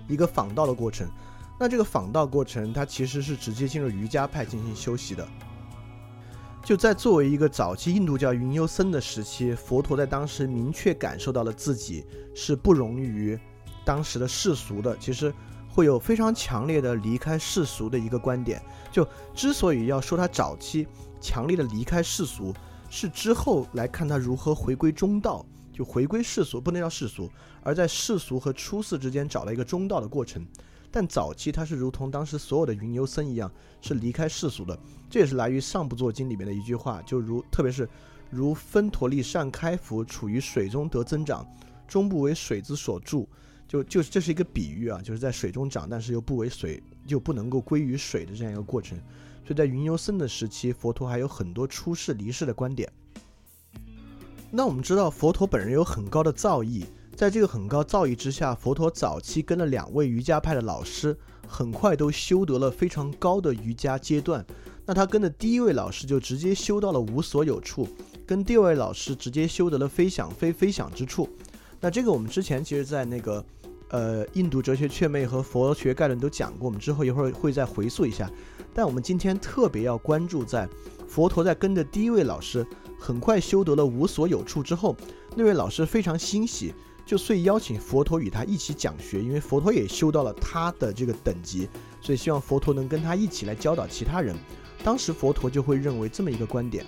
[0.08, 1.08] 一个访道的过程。
[1.60, 5.23] 那这个访道过程，它其实是直接进入瑜伽派进行修习的。
[6.65, 12.03] 就在作为一个早期印度教云游僧的时期，佛陀在当时明确感受到了自己
[12.34, 13.38] 是不容于
[13.86, 15.32] 当时的世俗的，其实。
[15.77, 18.59] 会有非常强烈的离开世俗的一个观点。
[18.91, 20.87] 就之所以要说他早期
[21.21, 22.51] 强烈的离开世俗，
[22.89, 27.29] 是之后来看他如何回归中道，就回归世俗，不能叫世俗，
[27.61, 30.43] 而在世俗和出世之间找了一个中道的过程。
[30.89, 34.75] 但早期他是如同当时所有的云游僧一样，是离开世俗的。
[35.07, 37.87] 这也是来于《上部作经》里面的一句话，就如特别是
[38.31, 41.45] 如分陀利善开福，处于水中得增长，
[41.87, 43.29] 终不为水之所住。
[43.67, 48.97] 就就这是一个比喻啊，就是在水中长，但是又不为水，又不能够归于水的这样一个过程。
[49.45, 52.89] 所以在云游僧的时期，佛陀还有很多出世离世的观点。
[54.49, 64.45] 那我们知道，佛陀本人有很高的造诣，在这个很高造诣之下，佛陀早期跟了两位瑜伽派的老师，很快都修得了非常高的瑜伽阶段。
[64.86, 67.86] 那他跟的第一位老师就直接修到了无所有处，
[68.25, 71.27] 跟第二位老师直接修得了非想非非想之处。
[71.80, 73.45] 那这个我们之前其实，在那个。
[73.89, 78.30] 呃，印度哲学雀妹和佛学概论都讲过，我们之后一会儿会再回溯一下。
[78.73, 80.67] 但我们今天特别要关注在
[81.08, 82.65] 佛陀在跟着第一位老师
[83.00, 84.95] 很快修得了无所有处之后，
[85.36, 86.73] 那位老师非常欣喜，
[87.06, 91.67] 就遂邀请佛陀与他一起讲学，因为佛陀也修到了他的这个等级，
[92.02, 94.36] 所以希望佛陀能跟他一起来教导其他人。
[94.84, 96.86] 当时佛陀就会认为这么一个观点。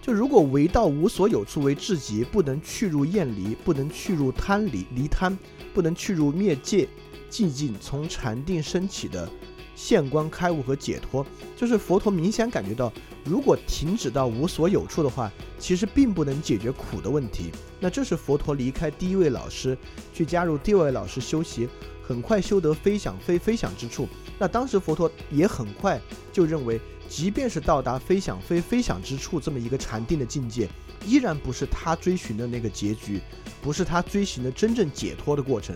[0.00, 5.36] 就如果为道无所有处为至极，不能去入厌离，不能去入贪离离贪，
[5.74, 6.88] 不能去入灭界
[7.30, 9.28] 寂静，从禅定升起的
[9.76, 11.24] 现观开悟和解脱。
[11.54, 12.90] 就是佛陀明显感觉到，
[13.24, 17.50] 如果停止到无所有处的话，其实并不能解决苦的问题。
[17.78, 19.76] 那这是佛陀离开第一位老师，
[20.14, 21.68] 去加入第二位老师修习，
[22.02, 24.08] 很快修得非想非非想之处。
[24.38, 26.00] 那当时佛陀也很快
[26.32, 30.68] 就认为，即便是到达非想非非想之处这么一个禅定的境界，
[31.04, 33.20] 依然不是他追寻的那个结局，
[33.60, 35.74] 不是他追寻的真正解脱的过程。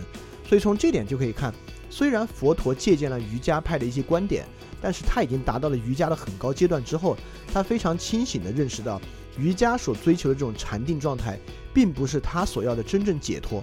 [0.49, 1.53] 所以从这点就可以看，
[1.91, 4.47] 虽然佛陀借鉴了瑜伽派的一些观点，
[4.81, 7.17] 但是他已经达到了瑜伽的很高阶段之后，
[7.53, 9.01] 他非常清醒地认识到，
[9.37, 11.37] 瑜伽所追求的这种禅定状态，
[11.75, 13.61] 并不是他所要的真正解脱。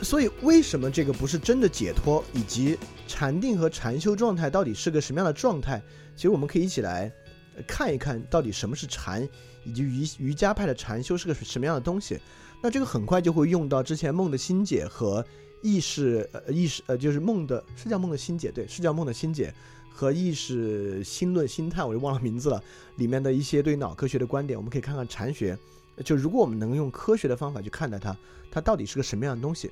[0.00, 5.82] 所以，为什么这个不是真的解脱，以及禅定和禅修状态到底是个什么样的状态？
[6.20, 7.10] 其实我们可以一起来
[7.66, 9.26] 看一看到底什么是禅，
[9.64, 12.20] 以及瑜瑜伽派的禅修是个什么样的东西。
[12.60, 15.24] 那这个很快就会用到之前梦的心解和
[15.62, 19.50] 意识呃意识呃就是梦的是叫梦的心解对是叫梦的心解
[19.88, 22.62] 和意识心论心态我就忘了名字了
[22.96, 25.58] 里面的一些对脑科学的观点，我们可以看看禅学。
[26.04, 28.14] 就如果我们能用科学的方法去看待它，
[28.50, 29.70] 它到底是个什么样的东西？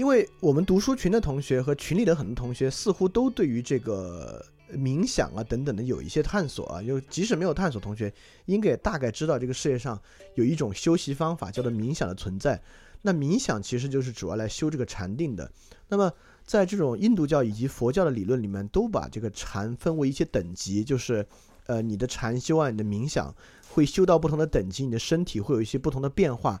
[0.00, 8.10] 因为我们读书群的同学和群里的很多同学似乎都对于这个冥想啊等等的有一些探索啊，就即使没有探索，同学
[8.46, 10.00] 应该也大概知道这个世界上
[10.36, 12.58] 有一种修习方法叫做冥想的存在。
[13.02, 15.52] 那冥想其实就是主要来修这个禅定的。
[15.88, 16.10] 那么
[16.46, 21.26] 在这种印度教以及佛教的理论里面，都把这个禅分为一些等级，就是
[21.66, 23.34] 呃你的禅修啊，你的冥想
[23.68, 26.58] 会修到不同的等级，你的身体会有一些不同的变化。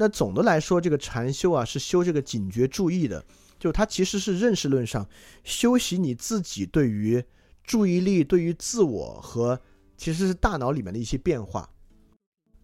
[0.00, 3.22] 那总的来说，这个禅修啊是修这个警觉注意的，
[3.58, 5.06] 就它其实是认识论上
[5.44, 7.22] 修习你自己对于
[7.62, 9.60] 注意力、对于自我和
[9.98, 11.68] 其实是大脑里面的一些变化。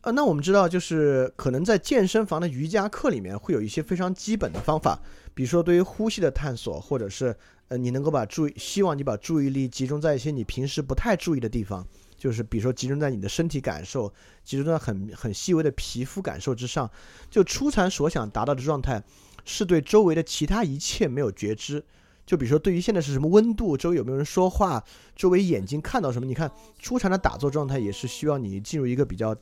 [0.00, 4.98] 呃，那我们知道，就是可能在健身房的瑜伽课里面会有一些非常基本的方法，
[5.34, 7.36] 比如说对于呼吸的探索，或者是
[7.68, 11.86] 呃你能够把注意，希望你把注意力集中在一些你平时不太注意的地方。
[12.26, 14.12] 就是比如说集中在你的身体感受，
[14.42, 16.90] 集中在很很细微的皮肤感受之上，
[17.30, 19.00] 就初禅所想达到的状态，
[19.44, 21.84] 是对周围的其他一切没有觉知。
[22.26, 24.82] 就比如说对于现在是什么温度，周围有没有人说话，
[25.14, 26.26] 周围眼睛看到什么？
[26.26, 29.32] 你看初禅的打坐状态也是需要你进入一个比较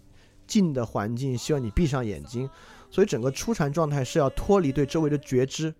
[0.46, 2.46] 静的环境，希望你闭上眼睛，
[2.90, 5.74] 所以整个初禅状态是要脱离对周围的觉知。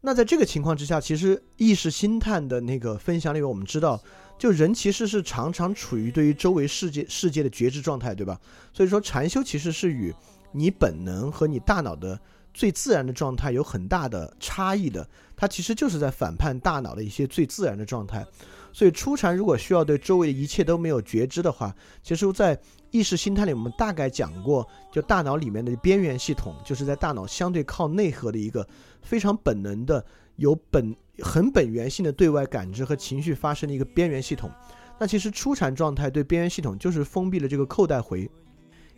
[0.00, 4.00] 那在这个情况之下，其实意识心探的那个分享里面，我们知道。
[4.38, 8.40] 就人其实是常常处于对于周围世界世界的觉知状态，对吧？
[8.72, 10.14] 所以说禅修其实是与
[10.52, 12.18] 你本能和你大脑的
[12.54, 15.06] 最自然的状态有很大的差异的。
[15.36, 18.24] 它其实就是在反叛大脑的一些最自然的状态。
[18.72, 22.56] 所以初禅如果需要对周围的一切都没有觉知的话，其实，在
[22.90, 28.66] 意识心态里，我们大概讲过，就大脑里面的边缘系统，就是在大脑相对靠内核的一个
[29.02, 30.04] 非常本能的。
[30.36, 34.50] 有本很本源性的对外感知和情绪发生的一个边缘系统，
[34.98, 38.30] 那其实初禅状态对边缘系统就是封闭了这个扣带回，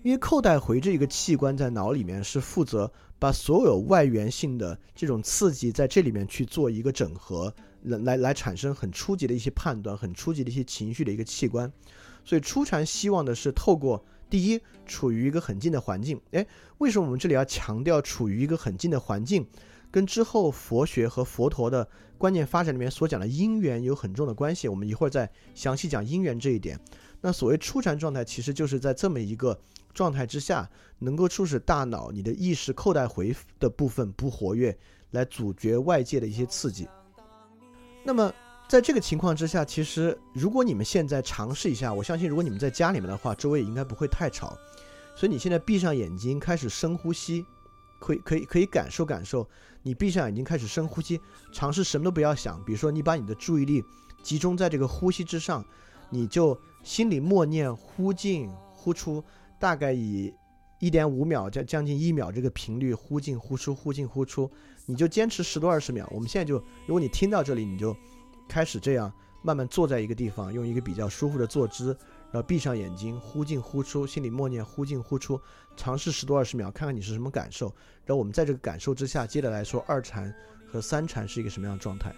[0.02, 7.52] 因为扣带回这一个器官在脑里面是负责把所有外源性的这种刺激在这里面去做一个整合，
[7.82, 11.70] 来来来产生很初级的一些判断，很初级的一些情绪的一个器官，
[12.24, 16.46] 所以初禅希望的是透过第一处于一个很近的环境，诶，
[16.78, 19.46] 为什么我们这里要强调处于一个很近的环境？
[19.90, 24.68] 跟之后佛学和佛陀的观念发展里面所讲的因缘有很重的关系。
[24.68, 26.78] 我们一会儿再详细讲因缘这一点。
[27.20, 29.58] 那所谓初禅状态，其实就是在这么一个
[29.92, 34.76] 状态之下，能够促使大脑你的意识扣带回的部分不活跃，
[35.10, 36.88] 来阻绝外界的一些刺激。
[38.04, 38.32] 那么
[38.68, 44.56] 在这个情况之下，其实如果你们现在尝试一下，我相信如果你们在家里面的话，周围也应该不会太吵。
[45.14, 47.44] 所以你现在闭上眼睛，开始深呼吸，
[47.98, 49.46] 可以可以可以感受感受。
[49.82, 51.20] 你闭上眼睛，开始深呼吸，
[51.52, 52.62] 尝试什么都不要想。
[52.64, 53.82] 比如说，你把你的注意力
[54.22, 55.64] 集中在这个呼吸之上，
[56.10, 59.24] 你就心里默念呼进呼出，
[59.58, 60.34] 大概以
[60.78, 64.50] 一点五秒将将近一秒这个频率呼进呼出，呼进呼出，
[64.86, 66.06] 你就坚持十多二十秒。
[66.12, 67.96] 我们现在就，如果你听到这里，你就
[68.48, 69.10] 开始这样
[69.42, 71.96] 慢慢坐在一个地方，用一个比较舒服的坐姿。
[72.32, 75.40] 然后闭上眼睛，呼进呼出，心里默念呼进呼出，
[75.76, 77.66] 尝试十多二十秒，看看你是什么感受。
[78.04, 80.32] 然后我们在这个感受之下，接着来说二禅
[80.66, 82.14] 和三禅是一个什么样的状态。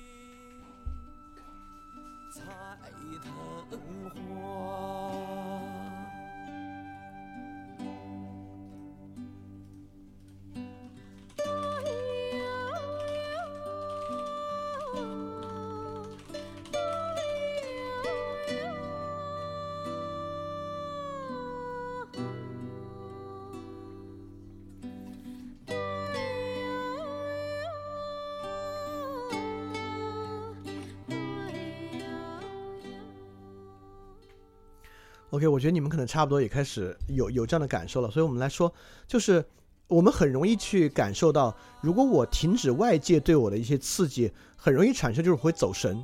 [35.42, 38.72] OK，我觉得你们可能差不多也开始有有这样的感受了，所以我们来说，
[39.08, 39.44] 就是
[39.88, 46.00] 我们很容易去感受到，如果我停止外界对我的一些刺激，很容易产生就是会走神。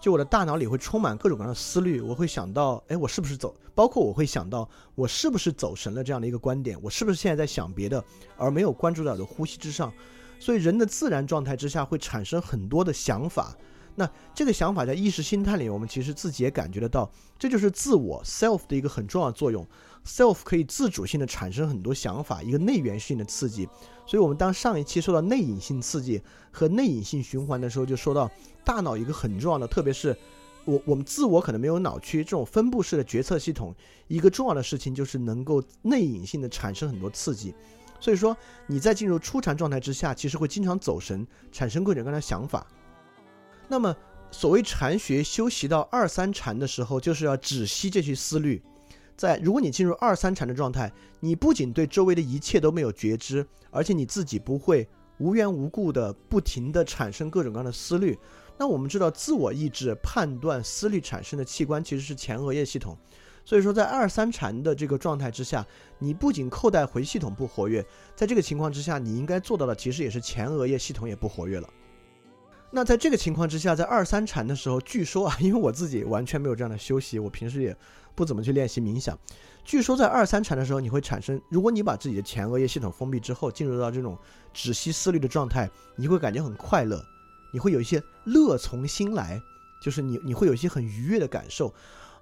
[0.00, 3.54] 就我的大脑里会充满各种各样的思虑，我会想到，哎，我是不是走？
[3.74, 6.78] 包括我会想到，我是不是走神了这样的一个观点？
[6.80, 8.02] 我是不是现在在想别的，
[8.38, 9.92] 而没有关注到我的呼吸之上？
[10.40, 13.54] 所以人的自然状态之下会产生很多的想法。
[13.98, 19.66] 那这个想法在意识心态里，我们其实自己也感觉得到，这就是自我 self 的一个很重要的作用。
[20.06, 23.68] self 可以自主性的产生很多想法，一个内源性的刺激。
[24.06, 26.22] 所以，我们当上一期说到内隐性刺激
[26.52, 28.30] 和内隐性循环的时候，就说到
[28.64, 30.16] 大脑一个很重要的，特别是
[30.64, 33.74] 我我们自我可能没有脑区这种分布式的决策系统，
[34.06, 37.52] 一个重要的事情就是能够内隐性的产生很多刺激。
[37.98, 38.34] 所以说，
[38.68, 42.64] 你在进入初禅状态之下，其实会经常走神，产生各种各样的想法。
[43.68, 43.94] 那么，
[44.30, 48.62] 所谓禅学修习到二三禅的时候，就是要止息这些思虑。
[49.14, 50.90] 在如果你进入二三禅的状态，
[51.20, 54.88] 你不仅对周围的一切都没有觉知，而且你自己不会
[55.18, 58.16] 无缘无故的不停的产生各种各样的思虑。
[58.56, 62.96] 那我们知道，自我意志判断思虑产生的器官其实是前额叶系统。
[63.44, 65.66] 所以说，在二三禅的这个状态之下，
[65.98, 71.68] 你不仅扣带回系统不活跃，在这个情况之下，你应该做到的其实也是前额叶系统也不活跃了。
[72.70, 77.76] 那在这个情况之下，在二三禅的时候，据说啊， 因为我自己完全没有这样的休息，我平时也。
[78.14, 79.16] 不怎么去练习冥想，
[79.64, 84.18] 据说在二三禅的时候，你会产生，如果你把自己的前额叶系统封闭之后，进入到这种
[84.52, 87.00] 止息思虑的状态，你会感觉很快乐，
[87.52, 89.40] 你会有一些乐从心来，
[89.80, 91.72] 就是你你会有一些很愉悦的感受。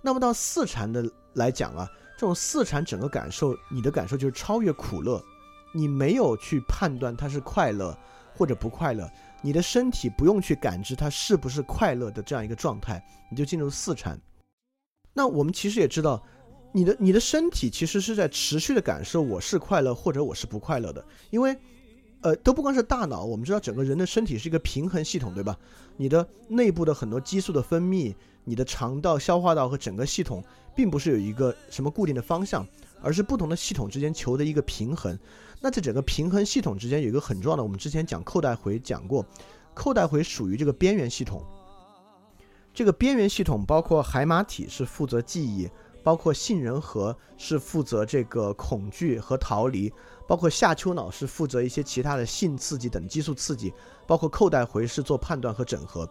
[0.02, 5.24] 那么到四禅的来讲啊，这种四禅整个感受，你的感受就是超越苦乐，
[5.72, 7.96] 你没有去判断它是快乐
[8.34, 9.10] 或者不快乐，
[9.46, 14.20] 你的身体不用去感知它是不是快乐的这样一个状态，你就进入四禅。
[15.12, 16.20] 那我们其实也知道，
[16.72, 21.56] 你的你的身体其实是在持续的感受我是快乐或者我是不快乐的，因为，
[22.22, 25.56] 呃，都不光是大脑，我们知道整个人的身体是一个平衡系统，对吧？
[25.96, 30.42] 你的内部的很多激素的分泌，你的肠道、消化道和整个系统，
[30.74, 32.66] 并不是有一个什么固定的方向，
[33.00, 35.16] 而是不同的系统之间求的一个平衡。
[35.60, 39.24] 那在整个平衡系统之间有一个很重要的，我们之前讲扣带回讲过，
[39.74, 41.44] 扣带回属于这个边缘系统。
[42.74, 45.68] 这个边缘系统包括海马体是负责记忆，
[46.04, 49.90] 包括杏仁核是负责这个恐惧和逃离，
[50.28, 53.72] 包括下丘脑是负责一些其他的性刺激等激素刺激，
[54.06, 56.06] 包括扣带回是做判断和整合。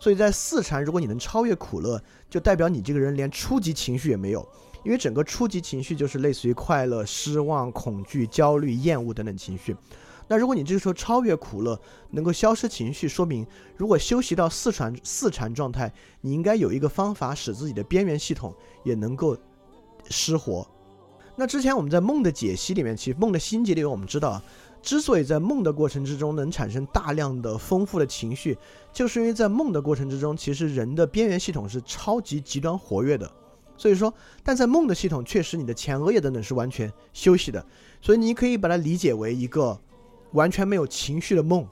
[0.00, 4.46] 所以在四禅，如果你能超越苦乐，就代表你这个人连初级情绪也没有，
[4.86, 9.76] 因为整个初级情绪就是类似于快乐、失望、恐惧、焦虑、厌恶等等情绪。
[10.28, 11.76] 那如果你这个时候超越苦乐，
[12.12, 13.44] 能够消失情绪，说明
[13.76, 19.36] 如果休息到四禅四禅状态，你应该有一个方法使自己的边缘系统也能够
[20.08, 20.64] 失活。
[21.34, 24.40] 那之前我们在梦的解析里面，其实梦的心结里面，我们知道，
[24.80, 28.56] 之所以在梦的过程之中能产生大量的丰富的情绪，
[28.92, 33.28] 就是因为在梦的过程之中，其实人的边缘系统是超级极端活跃的。
[33.76, 34.12] 所以说，
[34.42, 37.64] 但在梦的系统，确实你的前额叶等等是完全休息的，
[38.00, 39.78] 所以你可以把它理解为一个。
[40.32, 41.66] 完全没有情绪的梦，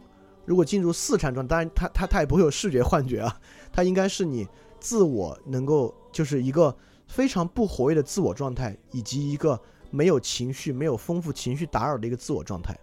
[0.46, 3.40] 如果进入四禅状，当然它它它也不会有视觉幻觉啊，
[3.70, 4.46] 它应该是你
[4.80, 6.74] 自我能够就是一个
[7.06, 12.78] 非常不活跃的自我状态，以及一个没有情绪、没有丰富情绪打扰的一个自我状态。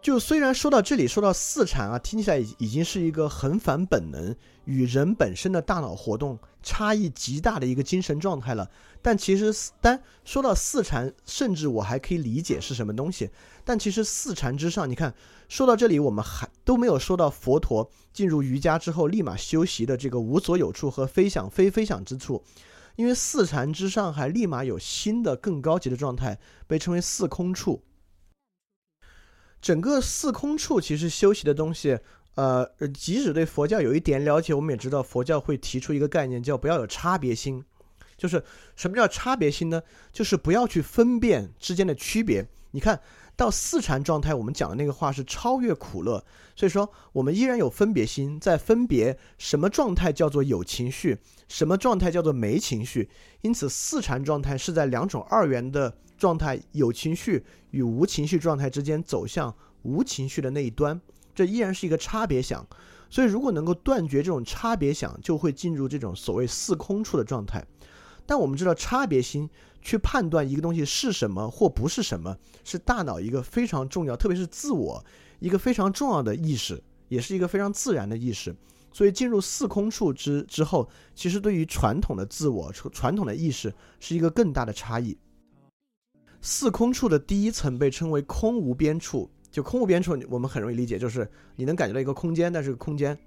[0.00, 4.34] 就虽然说到这里，说到四禅啊，听起来已已经是一个很反本能，
[4.64, 8.70] 与人本身的大脑活动差异极大的一个精神状态了。
[9.02, 13.28] 但其实，单说到四禅，甚至我还可以理解是什么东西。
[13.64, 15.12] 但其实四禅之上，你看，
[15.48, 22.42] 说到这里，我们还都没有说到佛陀进入瑜伽之后立马修习的这个无所有处和非想非非想之处，
[22.94, 26.38] 因为四禅之上还立马有新的更高级的状态，
[26.68, 27.82] 被称为四空处。
[29.60, 31.98] 整个四空处其实修习的东西，
[32.34, 37.64] 呃，即使对佛教有一点了解，我们也知道佛教会提出一个概念，叫不要有差别心。
[38.16, 38.42] 就是
[38.74, 39.80] 什么叫差别心呢？
[40.12, 42.48] 就是不要去分辨之间的区别。
[42.72, 43.00] 你看
[43.36, 46.24] 到四禅状态，我们讲的那个话是超越苦乐，
[46.56, 51.16] 所以说我们依然有分别心，在分别什么状态叫做有情绪，
[51.48, 53.08] 什么状态叫做没情绪。
[53.42, 61.00] 因此，四禅状态是在两种二元的状态有情绪与无情绪状态之间走向无情绪的那一端，
[61.34, 62.66] 这依然是一个差别想。
[63.08, 67.64] 所以，如果能够断绝这种差别想，就会进入这种所谓四空处的状态。
[68.26, 69.48] 但我们知道，差别心
[69.80, 75.02] 去判断一个东西是什么或不是什么，是大脑一个非常重要，特别是自我
[75.38, 78.54] 一个非常重要的意识，也是一个非常自然的意识。
[78.92, 85.16] 所以进入四空处之之后，其实对于传统的自我、传统的意识是一个更大的差异。
[86.40, 93.18] 四空处的第一层被称为空无边处，就空无边处，我们很容易理解，就是你能感觉到一个空间，但是空间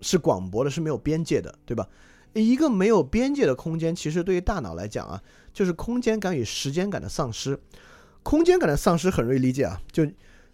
[0.00, 1.88] 是广博的，是没有边界的，对吧？
[2.34, 5.22] 一个没有边界的空间，其实对于大脑来讲啊，
[5.52, 7.58] 就是空间感与时间感的丧失。
[8.22, 10.06] 空间感的丧失很容易理解啊，就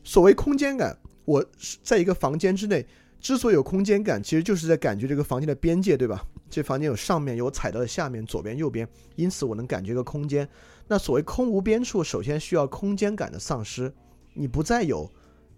[0.03, 1.45] 所谓空间感，我
[1.83, 2.87] 在一个房间之内，
[3.21, 6.25] 之所以有空间感，其实就是在感觉这个房间的边界，对吧？
[6.51, 10.49] 这房间有上面，有踩到的下面，左边、右边，因此我能感觉一个空间。
[10.89, 13.93] 那所谓空无边处，首先需要空间感的丧失，
[14.33, 15.11] 你不再有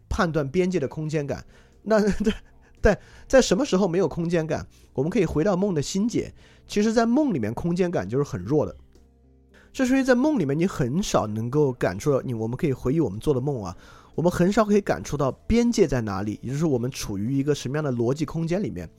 [0.09, 1.45] 判断边界的空间感。
[1.83, 2.35] 那 在
[2.83, 4.66] 在在什么时候没有空间感？
[4.93, 6.35] 我们可以回到梦的心结，
[6.66, 8.76] 其实，在梦里面空间感就是很弱的。
[9.72, 12.35] 这是因为在梦里面，你很少能够感触到你。
[12.35, 13.76] 我们可以回忆我们做的梦啊，
[14.16, 18.91] 我们很少可以感触到边界在哪里，也就是我们处于一个什么样的逻辑空间里面。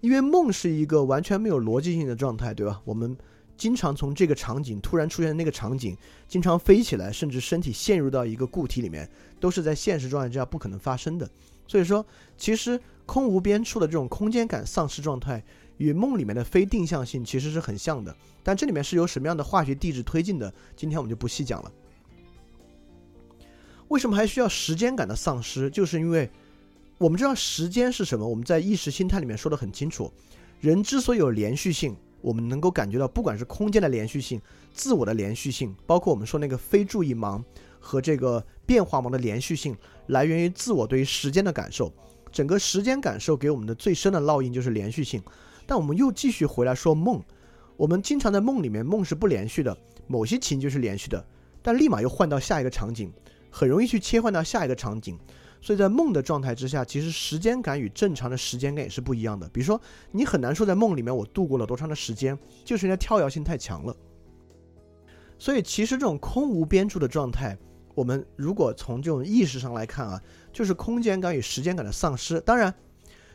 [0.00, 2.80] 因为梦是一个完全没有逻辑性的状态，对吧？
[2.86, 3.14] 我们。
[3.56, 5.96] 经常从这个场景突然出现的那个场景，
[6.26, 11.28] 经常飞起来，甚至身体陷入到一个固体里面，都是在现实状态之下不可能发生的。
[11.66, 12.04] 所以说，
[12.36, 15.42] 其实空无边处的这种空间感丧失状态，
[15.78, 18.14] 与梦里面的非定向性其实是很像的。
[18.42, 20.52] 但这里面是由什么样的化学地质推进的？
[20.76, 21.72] 今天我们就不细讲了。
[23.88, 25.70] 为什么还需要时间感的丧失？
[25.70, 26.28] 就是因为
[26.98, 28.26] 我们知道时间是什么？
[28.26, 30.12] 我们在意识心态里面说的很清楚，
[30.60, 31.96] 人之所以有连续性。
[32.24, 34.40] 我们能够感觉到，不管是空间的连续性、
[34.72, 37.42] 自我的连续性，包括我们说那个非注意盲
[37.78, 41.92] 和这个变化盲的连续性，来源于自我对于时间的感受。
[42.32, 45.22] 整个时间感受给我们的最深的烙印就是连续性。
[45.66, 47.22] 但我们又继续回来说梦，
[47.76, 51.22] 我们经常在梦里面，梦是不连续的，某些情节是连续的，
[51.62, 53.12] 但立马又换到下一个场景，
[53.50, 55.18] 很容易去切换到下一个场景。
[55.64, 59.48] 所以在梦的状态之下，其实时间感与正常的时间感也是不一样的。
[59.48, 59.80] 比如说，
[60.12, 63.96] 你很难说在梦里面我度过了多长的时间，就是因为跳跃性太强了。
[65.38, 67.56] 所以其实这种空无边处的状态，
[67.94, 72.38] 我们如果从这种意识上来看啊，就是空间感与时间感的丧失。
[72.42, 72.74] 当然，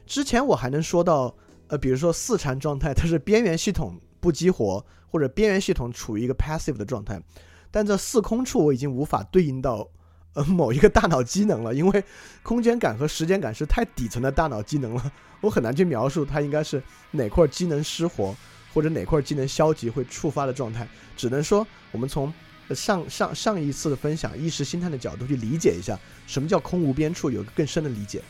[0.05, 1.35] 之前我还能说到，
[1.69, 7.19] 呃，比如说四禅状态，它是边缘系统不激活，或者边缘系统处于一个 passive 的状态，
[7.71, 9.89] 但这四空处我已经无法对应到。
[10.33, 12.03] 呃，某一个大脑机能了，因为
[12.43, 15.11] 空间感和时间感是太底层的大脑机能了，
[15.41, 18.35] 我很难去描述它应该是哪块机能失活，
[18.71, 20.87] 或者哪块机能消极会触发的状态。
[21.17, 22.31] 只能说，我们从
[22.75, 28.21] 上上上一次的分享意识心态的角度去理解一下，什么叫空无边处，有个更深的理解。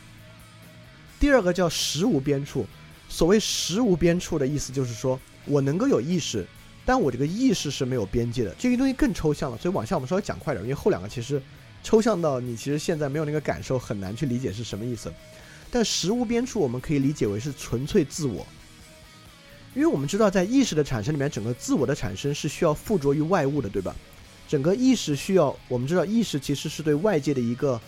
[1.20, 2.66] 第二个叫实无边处，
[3.10, 6.46] 所谓实无边处的意思就是说我能够有意识，
[6.86, 9.58] 但我这个意识是没有边界的，这个东西更抽象了。
[9.58, 11.40] 所以往下我们稍微讲快点，因为后两个其实。
[11.82, 15.12] 抽象到你其实现在没有那个感受，很难去理解是什么意思。
[15.70, 18.46] 但实无边处，我们可以理解为是纯粹自我，
[19.74, 23.94] 因为我们知道在意识的产生里面，整个自我的产生是需要附着于外物的，对吧？
[24.48, 27.80] 整个意识需要，我们知道意识其实是对外界的一个，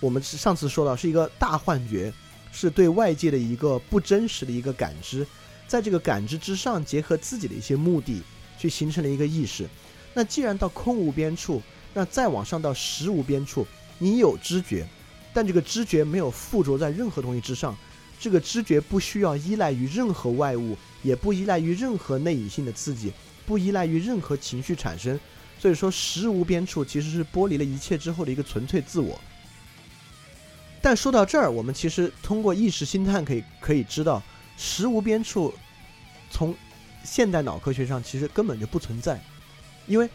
[0.00, 2.12] 我们上次说到是一个大幻觉，
[2.50, 5.24] 是对外界的一个不真实的一个感知，
[5.68, 8.20] 在这个感知之上结合自己的一些目的，
[8.58, 9.68] 去形成了一个意识。
[10.12, 11.62] 那既然到空无边处。
[11.94, 13.66] 那再往上到实无边处，
[13.98, 14.86] 你有知觉，
[15.32, 17.76] 但这个知觉没有附着在任何东西之上，
[18.18, 23.12] 这个知觉不需要依赖于任何外物，也不依赖于任何内隐性的刺激，
[23.44, 25.20] 不依赖于任何情绪产生。
[25.58, 29.20] 所以说，实无边处其实是剥离了一切之后的一个纯粹自我。
[30.80, 34.22] 但说到这儿，我们其实通过意识心探可以可以知道，
[34.56, 35.52] 实无边处
[36.30, 36.54] 从
[37.04, 39.22] 现代脑科学上其实根本就不存在，
[39.86, 40.08] 因为。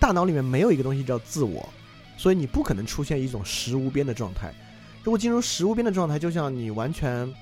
[0.00, 1.68] 大脑里面没有一个东西叫自我，
[2.16, 4.54] 所以你不可能出现一种实无边的状态。
[5.02, 7.32] 如果进入实无边的状态，就像你完全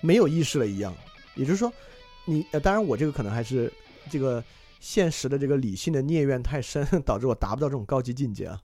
[0.00, 0.94] 没有意识了一样。
[1.34, 1.72] 也就是说，
[2.24, 3.72] 你呃，当然我这个可能还是
[4.10, 4.42] 这个
[4.80, 8.60] 现实的这个理性的孽缘太深， 导致我达不到这种高级境界啊。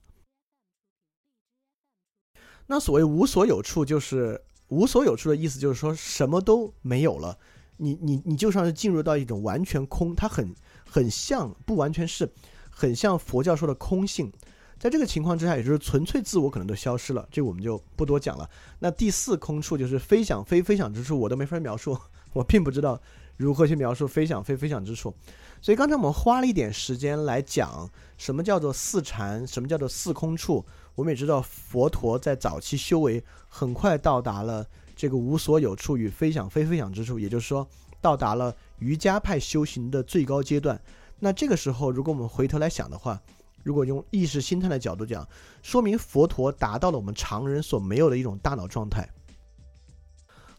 [2.67, 7.37] 那所谓无所有处，就是无所有处的意思，就是说什么都没有了。
[7.77, 10.55] 你你你就像是进入到一种完全空，它很
[10.89, 12.29] 很像，不完全是。
[12.77, 14.29] 很像佛教说的空性，
[14.77, 18.47] 在这个情况之下，也就是纯粹自我可能都消失了，这我们就不多讲了。
[18.79, 21.97] 那第四空处就是非想非非想之处，我都没法描述，
[22.33, 23.01] 我并不知道
[23.37, 25.15] 如何去描述非想非非想之处。
[25.61, 30.63] 所以刚才我们花了一点时间来讲什么叫做四禅，什么叫做四空处。
[30.95, 37.65] 我们也知道佛陀在早期修为很快到达了这个无所有处与非想非非想之处，也就是说
[38.01, 40.79] 到达了瑜伽派修行的最高阶段。
[41.19, 43.21] 那这个时候，如果我们回头来想的话，
[43.63, 45.27] 如果用意识心态的角度讲，
[45.63, 49.09] 说明佛陀达到了我们常人所没有的一种大脑状态。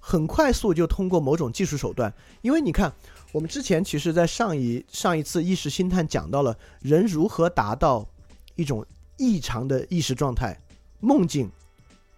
[0.00, 2.92] 很快速就通过某种技术手段，因为你看，
[3.32, 8.08] 我们之前其实在上一上一次意识星探讲到了人如何达到
[8.54, 8.86] 一种
[9.16, 10.56] 异常的意识状态，
[11.00, 11.50] 梦境、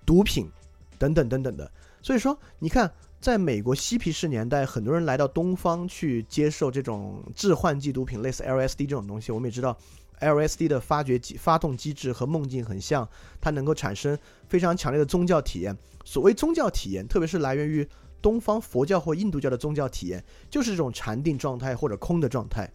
[0.04, 0.50] 毒品
[0.98, 1.70] 等等等等的。
[2.02, 9.32] 所以说，你看，在美国嬉皮士年代，很多人来到东方去接受这种致幻剂毒品，类似 LSD 这种东西。
[9.32, 9.76] 我们也知道
[10.20, 13.08] ，LSD 的发掘机发动机制和梦境很像，
[13.40, 14.16] 它能够产生
[14.48, 15.76] 非常强烈的宗教体验。
[16.04, 17.86] 所谓宗教体验，特别是来源于
[18.22, 22.70] 东方佛教或印度教的宗教体验，就是这种禅定状态或者空的状态。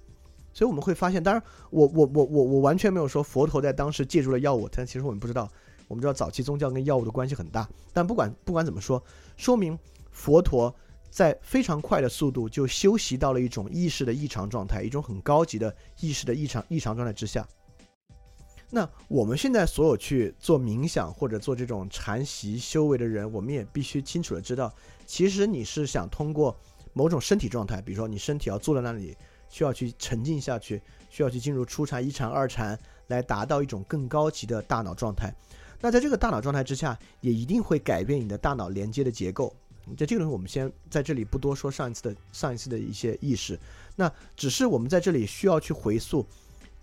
[0.53, 5.49] 所以我们会发现，当然，我我我我我完全没有说佛陀在当时借助了药物，但其实我们不知道。
[5.89, 9.03] 我们知道早期宗教跟药物的关系很大，但不管不管怎么说，
[9.35, 9.77] 说明
[10.13, 10.73] 佛陀
[11.09, 17.45] 在非常快的速度就修习到了一种意识的异常状态，一种很高级的意识的异常异常状态之下。
[18.69, 24.73] 那我们现在所有去做冥想或者做这种禅习修为的人，我们也必须清楚的知道，
[25.05, 26.55] 其实你是想通过
[26.93, 29.15] 某种身体状态，比如说你身体要坐在那里，
[29.49, 35.31] 需要去沉浸下去，需要去进入初禅、一禅、二禅，来达到一种更高级的大脑状态。
[35.79, 39.53] 那在这个大脑状态之下，也一定会改变你的大脑连接的结构。
[39.97, 43.59] 在这个东西，我们先在这里不多说上一次的上一次的一些意识。
[43.95, 46.25] 那只是我们在这里需要去回溯，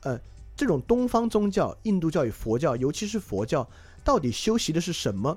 [0.02, 0.20] 呃，
[0.56, 3.68] 这种东方宗教、印度教与佛教，尤其是佛教，
[4.04, 5.36] 到底修习的是什么？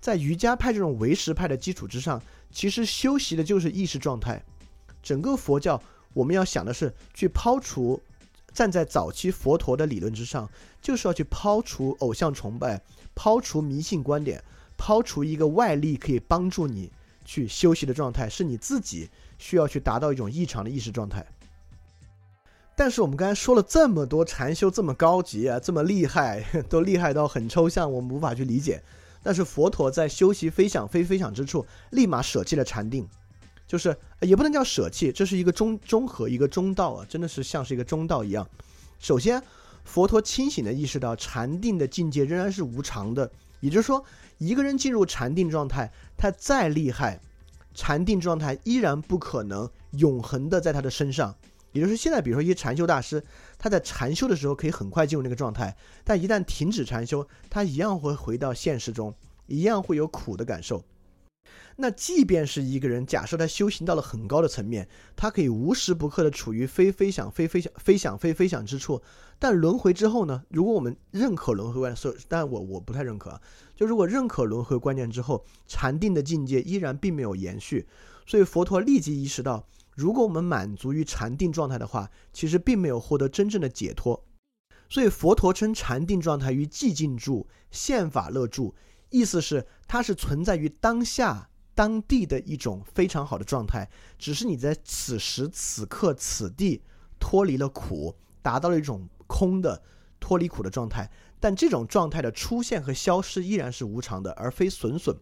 [0.00, 4.42] 在瑜伽派这种唯识派的基础之上，其实修习的就是意识状态。
[5.02, 5.82] 整个佛教，
[6.14, 8.00] 我们要想的是去抛除。
[8.54, 10.46] 站在早期佛陀的理论之上，
[10.82, 12.82] 就是要去抛除偶像崇拜，
[13.14, 14.44] 抛除迷信观点，
[14.84, 16.90] 抛除一个外力可以帮助你
[17.24, 19.08] 去休息的状态，是你自己
[19.38, 21.24] 需要去达到一种异常的意识状态。
[22.74, 28.82] 但是我们刚才说了这么多禅修这么高级啊，这么厉害，都厉害到很抽象，我们无法去理解。
[29.22, 33.08] 但是佛陀在修习非想非非想之处，立马舍弃了禅定。
[33.68, 38.44] 就是也不能叫舍弃，这是一个中中和一个中道啊，真的是像是一个中道一样。
[38.98, 39.40] 首先，
[39.84, 43.30] 佛陀清醒的意识到禅定的境界仍然是无常的，
[43.60, 44.04] 也就是说，
[44.42, 47.20] 一个人进入禅定状态，他再厉害，
[47.74, 51.32] 禅定状态依然不可能永恒的在他的身上。
[51.70, 53.22] 也就是现在，比如说一些禅修大师，
[53.56, 59.14] 他在禅修的时候可以很快进入那个状态，但一旦停止禅修，他一样会回到现实中，
[59.46, 60.82] 一样会有苦的感受。
[61.76, 69.00] 那即便是一个人，假设他修行到了很高的层面，他可以无时不刻的处于非非想非非想非想非非想之处。
[69.38, 70.44] 但轮回之后呢？
[70.50, 71.94] 如果我们认可轮回观，
[72.28, 73.40] 但我我不太认可啊。
[73.74, 77.88] 就如果认可轮回观念之后，禅定的境界依然并没有延续，
[78.26, 79.66] 所以佛陀立即意识到，
[79.96, 84.24] 如果我们满足于禅定状态的话，其实并没有获得真正的解脱。
[84.88, 88.74] 所以佛陀称禅定状态于寂静住、现法乐住，
[89.10, 91.48] 意思是它是存在于当下。
[91.74, 96.82] 当地的一种非常好的状态，只是你在此时此刻此地
[97.18, 99.82] 脱离了苦，达到了一种空的
[100.20, 101.10] 脱离苦的状态。
[101.40, 105.16] 但这种状态的出现和消失依然是无常的，而非损损。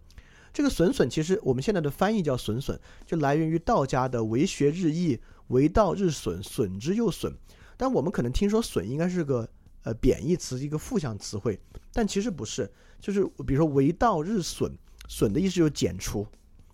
[0.52, 7.32] 这个损损其实我们现在的翻译叫损损，就来源于道家的为学日益，为道日损，损之又损。
[7.76, 9.48] 但我们可能听说损应该是个
[9.84, 11.58] 呃贬义词，一个负向词汇，
[11.92, 12.70] 但其实不是。
[12.98, 14.76] 就是比如说为道日损，
[15.08, 16.26] 损的意思就是减除。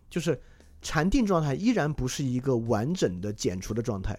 [0.08, 0.40] 就是
[0.82, 4.18] 禅定状态依然不是一个完整的减除的状态，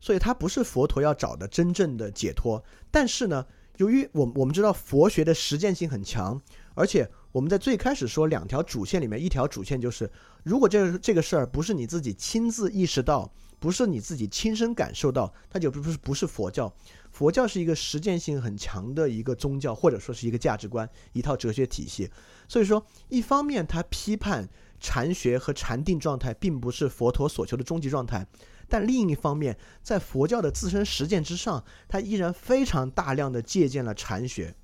[0.00, 2.62] 所以它不是佛陀要找的真正的解脱。
[2.90, 3.46] 但是呢，
[3.78, 6.40] 由于我我们知道佛学的实践性很强，
[6.74, 10.10] 而且我们在最开始说两条主线里面，一条主线就是，
[10.42, 16.70] 如果这个这个事儿不是你自己亲自意识到，不是你自己亲身感受到，它就不是不是佛教。
[17.10, 22.10] 佛教是一个实践性很强的一个宗教，或者说是一个价值观，一套哲学体系。
[22.48, 24.48] 所以说，一方面他批判。
[24.80, 28.26] 禅学和禅定状态并不是佛陀所求的终极状态，
[28.66, 34.54] 但另一方面，在佛教的自身实践之上，它依然非常大量的借鉴了禅学，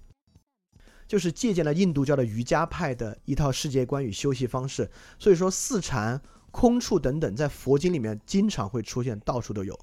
[1.06, 4.90] 就是借鉴了印度教的瑜伽派的一套世界观与修习方式。
[5.18, 9.78] 所以说，四禅、空处等等，在佛经里面经常会出现，到处都有。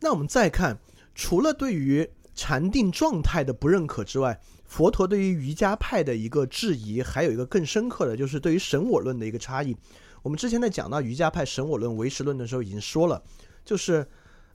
[0.00, 0.80] 那我们再看，
[1.14, 4.40] 除了对于禅定状态的不认可之外，
[4.72, 9.76] 佛陀对于瑜伽派的一个质疑，还有一个更深刻的就是对于神我论的一个差异。
[10.22, 13.22] 我们之前在讲到瑜伽派神我论、唯识论的时候已经说了，
[13.66, 14.06] 就是，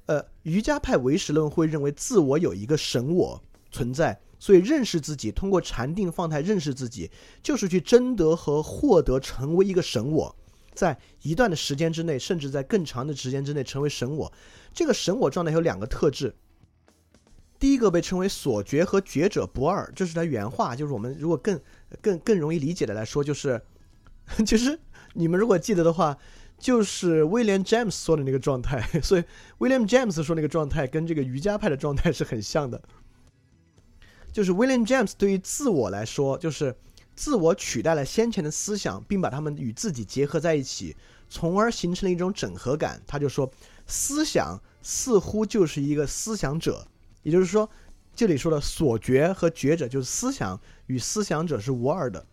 [0.07, 3.39] 呃，瑜伽派唯识论会认为自我有一个神我
[3.69, 7.11] 存在，所以认识自己，通过禅定放态认识自己，
[7.43, 10.35] 就是去争得和获得成为一个神我，
[10.73, 14.33] 在一段的时间之内，甚至在更长的时间之内成为神我。
[14.73, 16.33] 这个神我状态有两个特质。
[17.59, 20.75] 第一个被称为所觉和觉者不二，这是他原话。
[20.75, 21.59] 就是我们如果更
[22.01, 23.61] 更更容易理解的来说，就是
[24.45, 24.79] 其实
[25.13, 26.17] 你们如果记得的话，
[26.59, 28.81] 就是威廉·詹姆斯说的那个状态。
[29.01, 29.23] 所以
[29.57, 32.81] 威廉·詹姆斯说那个状态跟这个瑜伽派的状态是很像的。
[34.31, 36.75] 就是威廉·詹姆斯对于自我来说，就是
[37.15, 40.95] 自我取代了先前的思想，并把它们与自己结合在一起，
[41.27, 43.01] 从而形成了一种整合感。
[43.07, 43.51] 他就说，
[43.87, 46.87] 思想似乎就是一个思想者，
[47.27, 47.69] 也就是说，
[48.15, 52.25] 这里说的所觉和觉者，就是思想与思想者是无二的。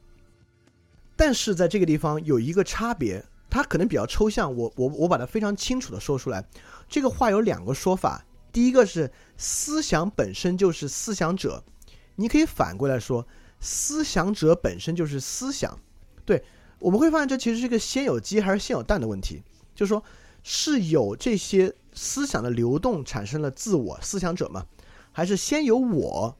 [1.16, 6.46] 但是在这个地方有一个差别，它可能比较抽象，我我我把它非常清楚的说出来。
[6.88, 11.64] 这个话有两个说法，第一个是思想本身就是思想者。
[12.14, 13.26] 你可以反过来说，
[13.58, 15.76] 思想者本身就是思想。
[16.24, 16.44] 对，
[16.78, 19.42] 我们会发现这其实是一个先有鸡还是先有蛋的问题。
[19.74, 20.04] 就是说，
[20.44, 24.64] 是有这些思想的流动产生了自我思想者嘛？
[25.14, 26.36] 还是先有我，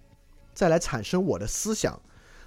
[0.53, 1.99] 再来产生我的思想？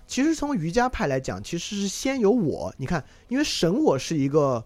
[0.06, 2.72] 其实从瑜伽派来讲，其实是先有我。
[2.78, 4.64] 你看，因为神我是一个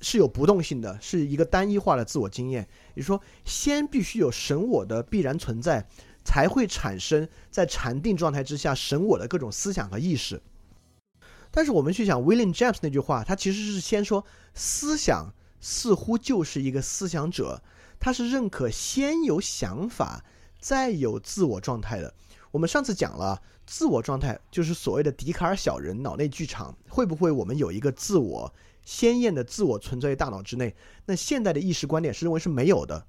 [0.00, 2.66] 是有不动性的，是一个单一化的自我经验。
[2.96, 5.86] 也就是说，先必须有神我的必然存在。
[6.24, 10.42] 才会产生在禅定状态之下神我的各种思想和意识。
[11.50, 14.22] 但是我们去想 William James 那句话，他其实是先说
[14.52, 17.62] 思想似乎就是一个思想者，
[17.98, 20.22] 他是认可先有想法
[20.58, 22.12] 再有自我状态的。
[22.50, 28.52] 我们上次讲了自我状态就是所谓的笛卡尔小人脑内剧场，会不会我们有一个自我
[28.84, 30.74] 鲜艳的自我存在于大脑之内？
[31.04, 33.06] 那现代的意识观点是认为是没有的，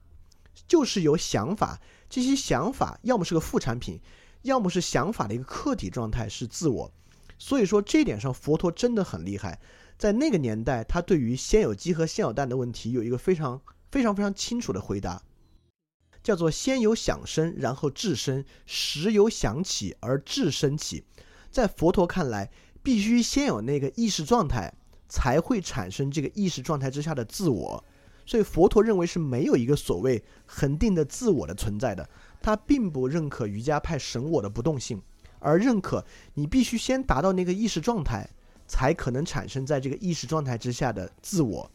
[0.67, 1.79] 就是有想法。
[2.09, 3.99] 这些想法要么是个副产品，
[4.41, 6.91] 要么是想法的一个客体状态是自我。
[7.37, 9.59] 所以说这点上，佛陀真的很厉害。
[9.97, 15.21] 在那个年代，他对于先有鸡和先有蛋的问题有一个非常非常非常清楚的回答，
[16.21, 21.03] 叫做先有响声，然后智生，时有响起而智生起。
[21.49, 22.51] 在佛陀看来，
[22.83, 24.73] 必须先有那个意识状态，
[25.07, 27.83] 才会产生这个意识状态之下的自我。
[28.25, 32.07] 所以佛陀认为是没有一个所谓恒定的自我的存在的，
[32.41, 35.01] 他并不认可瑜伽派神我的不动性，
[35.39, 36.05] 而认可
[36.35, 38.29] 你必须先达到那个意识状态，
[38.67, 41.71] 才可能产生在这个意识状态之下的自我。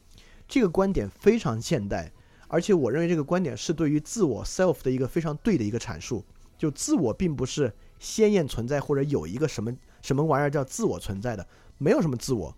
[0.46, 2.12] 这个观点非常现代，
[2.54, 6.24] 而且我认为这个观点是对于自我 self 的一个非常对的一个阐述。
[6.56, 11.44] 就自我并不是鲜艳存在，或者有一个什么什么玩意儿叫自我存在的，
[11.78, 12.56] 没有什么自我，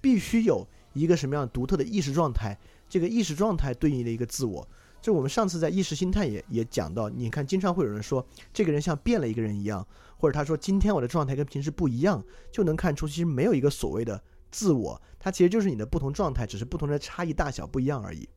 [0.00, 2.56] 必须有一个什么样独特的意识状态。
[2.88, 4.66] 这个意识状态对应的一个自我，
[5.00, 7.08] 就我们上次在意识心态也也讲到。
[7.10, 9.84] 你看，经常会有人说这个人像变了一个人一样，
[10.18, 12.22] 或者他说今天我的状态跟平时不一样，
[12.52, 14.22] 就能看出其实没有一个所谓的
[14.52, 18.28] 自我，它其实就是你的不同状态，只是不同的差异大小不一样而已。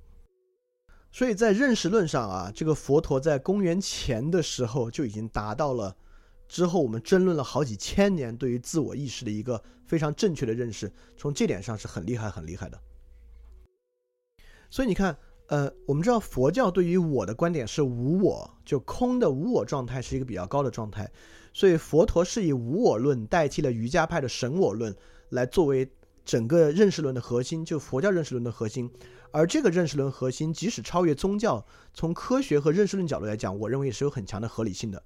[1.16, 5.96] 所以在认识论上啊，这个佛陀在公元前的时候就已经达到了，
[6.46, 12.78] 之后我们争论了好几千年对于自我意识的一个非常正确的认识，从这点上是很厉害很厉害的。
[14.70, 21.10] 所以你看，呃，我们知道佛教对于我的观点是无我，就空的无我状态是一个比较高的状态，
[21.54, 24.94] 所以佛陀是以无我论代替了瑜伽派的神我论
[25.30, 25.90] 来作为
[26.26, 28.92] 整个认识论的核心，就佛教认识论的核心。
[29.36, 35.04] 而这个认识论核心，即使超越宗教，从科学和认识论角度来讲，我认为也是有很强的合理性的。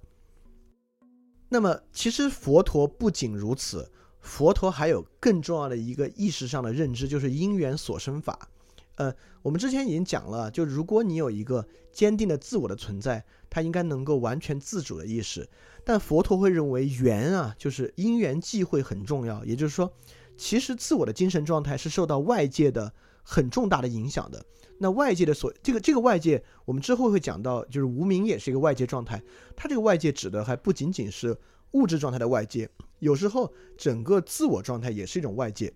[1.48, 8.48] 那么，其实佛陀不仅如此，佛陀还有更重要的一个意识上的认知，就是因缘所生法。
[8.94, 9.12] 呃，
[9.42, 15.48] 我们之前已经讲了，就如果你有一个坚定的自我的存在，它应该能够完全自主的意识。
[15.84, 19.44] 但佛陀会认为缘啊，就是因缘际会很重要。
[19.44, 19.92] 也就是说，
[20.36, 22.94] 其实自我的精神状态是受到外界的
[23.30, 24.44] 很重大的影响的。
[24.78, 29.22] 那外界的所这个这个外界，我们之后会讲到，就是无名也是一个外界状态。
[29.54, 31.36] 它这个外界指的还不仅仅是
[31.72, 32.68] 物质状态的外界，
[32.98, 35.72] 有时候整个自我状态也是一种外界。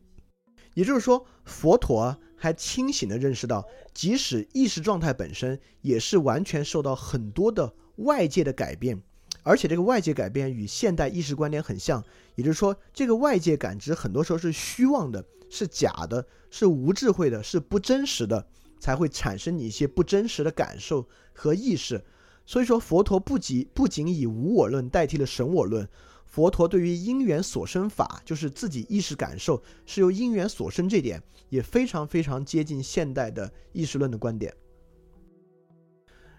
[0.74, 9.00] 也就是说，佛陀还清醒地认识到，即使意识状态本身也是完全受到很多的外界的改变，
[9.44, 12.02] 而且这个外界改变与现代意识观点很像。
[12.34, 18.44] 也就是说，这个外界感知很多时候是虚妄的，是假的，是无智慧的，是不真实的，
[18.80, 22.02] 才会产生你一些不真实的感受和意识。
[22.44, 25.88] 所以说，佛陀不仅不仅以无我论代替了神我论。
[26.26, 34.52] 佛陀对于因缘所生法，就是自己意识感受是由因缘所生这点，也非常非常接近现代的意识论的观点。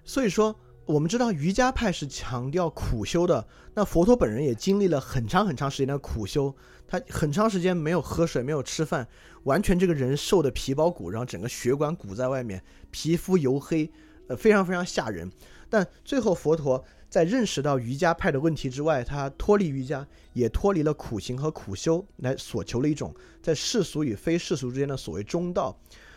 [0.03, 0.53] 所以说，
[0.88, 6.55] 我们知道瑜伽派是强调苦修的，那佛陀本人也经历了很长很长时间的苦修，
[6.88, 9.07] 他很长时间没有喝水，没有吃饭，
[9.45, 13.91] 完全这个人瘦的皮包骨，然后整个血管鼓在外面，皮肤黝黑，
[14.27, 15.31] 呃非常非常吓人。
[15.67, 23.11] 但最后佛陀在认识到瑜伽派的问题之外，他脱离瑜伽，也脱离了苦行和苦修，来所求的一种
[23.41, 25.75] 在世俗与非世俗之间的所谓中道。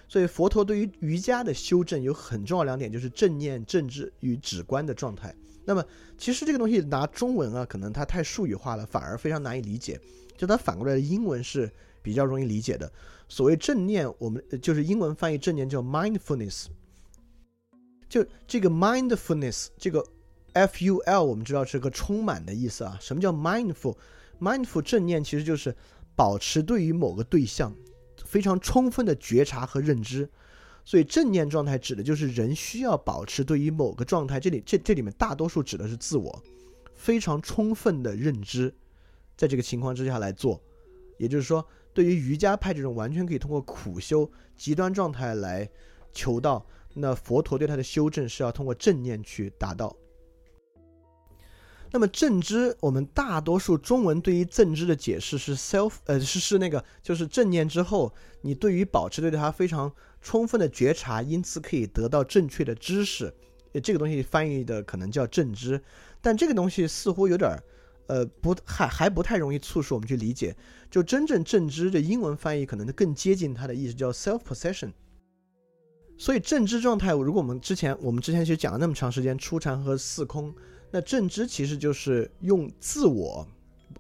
[0.09, 5.35] 所以佛陀对于瑜伽的修正有很重要两点，就是正念、正知与止观的状态。
[5.65, 5.85] 那么
[6.17, 10.01] 其实这个东西拿中文啊，可能它太术语化了，反而非常难以理解。
[10.35, 12.91] 就它反过来的英文是比较容易理解的。
[13.29, 16.69] 所谓正念，我们就是英文翻译正念叫 mindfulness。
[18.09, 20.03] 就这个 mindfulness，这个
[20.55, 22.97] f u l 我们知道是个充满的意思啊。
[22.99, 25.77] 什么叫 mindful？mindful 正念其实就是
[26.17, 27.75] 保持对于某个对象。
[28.29, 30.29] 非常充分的觉察和认知，
[30.85, 36.43] 所以正念状态指的就是人需要保持对于某个状态，这里这这里面大多数指的是自我，
[36.95, 38.71] 非常充分的认知，
[39.35, 40.63] 在这个情况之下来做，
[41.17, 45.67] 也就是说，对于瑜伽派这种完全可以通过苦修极端状态来
[46.13, 49.97] 求道，那佛陀对他的修正是要通过正念去达到。
[51.91, 58.13] 那么正知，我们大多数中文对于正知的解释是 self，呃，是是那个，就是正念之后，
[58.43, 63.33] 你对于保持对它非常充分的觉察，因此可以得到正确的知识，
[63.83, 65.83] 这个东西翻译的可能叫正知，
[66.21, 67.59] 但这个东西似乎有点，
[68.09, 70.55] 呃，不还还不太容易促使我们去理解，
[70.91, 74.93] 就真正正知的英文翻译可能更接近它的意思，叫 self possession。
[76.19, 80.55] 所以正知状态，如果我们之前我们之前其实讲了那么长时间初禅和四空。
[80.91, 83.47] 那正知其实就是用自我，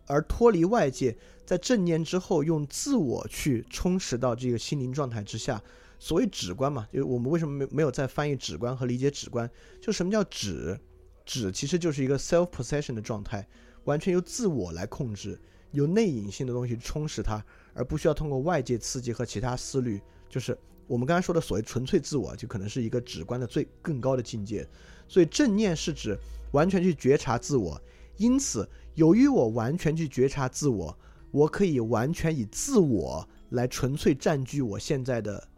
[0.07, 5.63] 而脱离外界，在正念之后用自我去充实到这个心灵状态之下。
[5.99, 9.51] 所谓止观嘛，就是我们为什么没没有在翻译止观和理解止观？
[9.83, 10.79] 就什么叫止？
[11.27, 13.47] 止其实就是一个 self possession 的状态，
[13.85, 15.39] 完全由自我来控制，
[15.73, 20.01] 由内隐性的东西充实它，而不需要通过外界刺激和其他思虑。
[20.29, 24.67] 就是我们刚才说的所谓纯粹自我，就可能是一个止观的最更高的境界。
[25.07, 26.17] 所以正念是指。
[26.53, 27.81] 完全去觉察自我，
[28.17, 30.99] 因此，由于我完全去觉察自我，
[31.31, 35.49] 我可以完全以自我来纯粹占据我现在的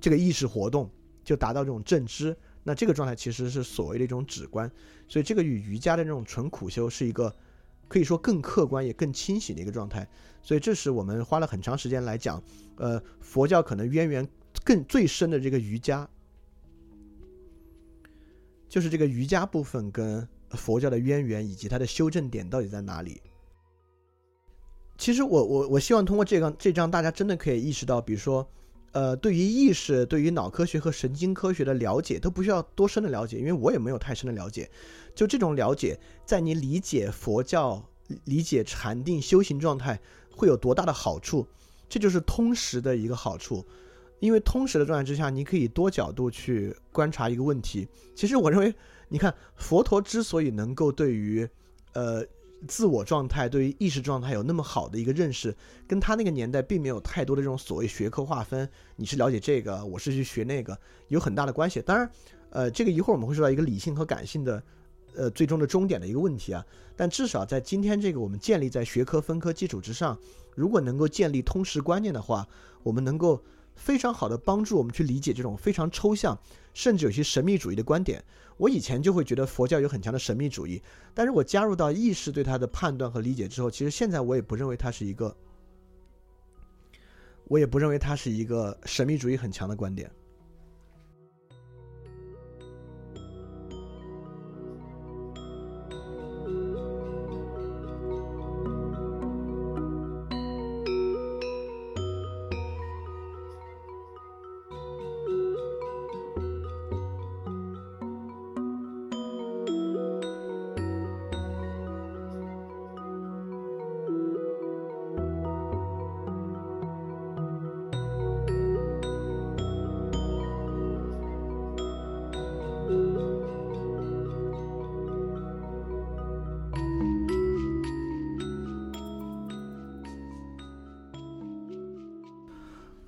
[0.00, 0.90] 这个意识活动，
[1.22, 2.36] 就达到这种正知。
[2.62, 4.70] 那这个状态其实是所谓的一种止观，
[5.06, 7.34] 所以这个与瑜伽的这种纯苦修是一个
[7.88, 10.08] 可以说更客观也更清醒的一个状态。
[10.42, 12.42] 所以这是我们花了很长时间来讲，
[12.76, 14.26] 呃，佛教可能渊源
[14.64, 16.08] 更最深的这个瑜伽。
[18.74, 23.22] 就是这个瑜伽部分跟佛教的渊源以及它的修正点到底在哪里？
[24.98, 28.44] 其实我我我希望通过这个这章，大家真的可以意识到，比如说，
[28.90, 34.68] 呃，对于意识、对于脑科学和神经科学的了解，都不需要多深的了解，因为我也没有太深的了解。
[35.14, 35.96] 就这种了解，
[36.26, 37.80] 在你理解佛教、
[38.24, 40.00] 理解禅定修行状态
[40.32, 41.46] 会有多大的好处？
[41.88, 43.64] 这就是通识的一个好处。
[44.24, 47.86] 因为通识的状态之下，你可以多角度去观察一个问题。
[48.14, 48.74] 其实我认为，
[49.10, 51.46] 你看佛陀之所以能够对于，
[51.92, 52.24] 呃，
[52.66, 55.54] 自我状态、对于意识状态有那么好的一个认识，
[55.86, 58.66] 跟他那个年代并没有太多的这种所谓学科划分。
[58.96, 61.82] 你是了解这个，我是去学那个，有很大的关系。
[61.82, 62.10] 当然，
[62.48, 64.62] 呃，这个一会儿我们会说到一个理性和感性的，
[65.14, 66.64] 呃，最终的终点的一个问题啊。
[66.96, 70.18] 但至少在今天这个我们建立在学科分科基础之上，
[70.54, 72.48] 如果能够建立通识观念的话，
[72.82, 73.38] 我们能够。
[73.74, 76.38] 非常好的帮助我们去理解这种非常抽象，
[76.72, 78.24] 甚至有些神秘主义的观点。
[78.56, 80.80] 我以前就会觉得佛教有很强的神秘主义，
[81.12, 85.36] 但是我加入到意识对它的判断和理解之后，其实现在我也不认为它是一个，
[87.48, 90.10] 我也不认为它是一个神秘主义很强的观点。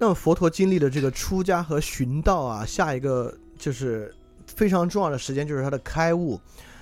[0.07, 4.15] 那么佛陀经历了这个出家和寻道啊，下一个就是
[4.47, 6.41] 非常重要的时间，就是他的开悟。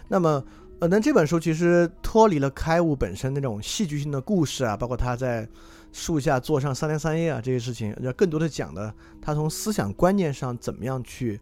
[0.08, 0.44] 那么，
[0.78, 5.48] 呃，那这本书其实脱离了开悟本身那种戏剧性的故事啊，包括他在
[5.90, 11.40] 树下坐上三天三夜啊这些事情，要更多的讲的他从思想观念上怎么样去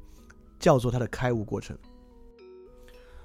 [0.60, 1.76] 叫做他的开悟过程。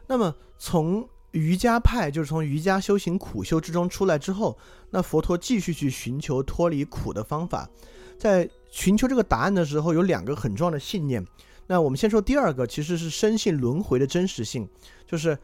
[0.08, 4.58] 那么从瑜伽派就是从瑜伽修行苦修之中出来之后，
[4.90, 7.70] 那佛陀继续去寻求脱离苦的方法。
[8.18, 11.26] 在寻求这个答案的时候，有两个很重要的信念。
[11.68, 14.68] 那我们先说第二个，其实是深信轮回的真实性，
[15.06, 15.38] 就是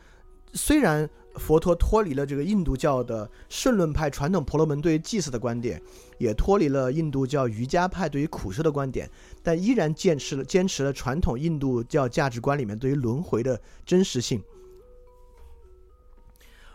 [0.53, 5.81] 虽然佛陀脱离了这个印度教的圣论派传统婆罗门对于祭祀的观点，
[6.17, 9.09] 也脱离了印度教瑜伽派对于苦修的观点，
[9.41, 14.41] 但依然坚持了坚持了传统印度教价值观里面对于轮回的真实性。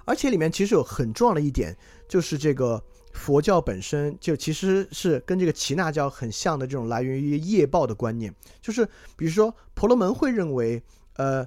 [0.05, 1.77] 而且里面其实有很重要的一点，
[2.07, 2.83] 就是这个。
[3.19, 10.81] 佛教本身就其实是跟这个耆那教很像的这种来源于业报的观念，就是比如说婆罗门会认为，
[11.17, 11.47] 呃，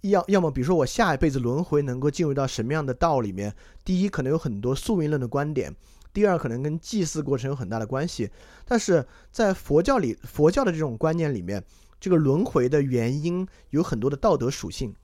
[0.00, 3.54] 要要么比如说我下一辈子轮回能够进入到什么样的道里面，
[3.84, 5.72] 第一可能有很多宿命论的观点，
[6.14, 8.30] 第二可能跟祭祀过程有很大的关系，
[8.64, 11.62] 但是在佛教里，佛教的这种观念里面，
[12.00, 14.94] 这个轮回的原因有很多的道德属性，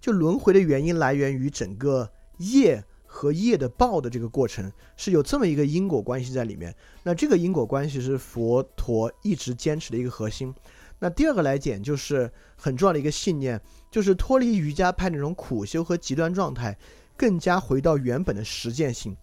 [0.00, 2.84] 就轮回的原因来源于整个业。
[3.14, 10.52] 和业的报的这个过程是有这么一个因果关系在里面，那这个因果关系是佛陀一直坚持的一个核心。
[10.98, 16.76] 那第二个来讲，就是很重要的一个信念，就是脱离瑜伽派那种苦修和极端状态，
[17.16, 19.16] 更加回到原本的实践性，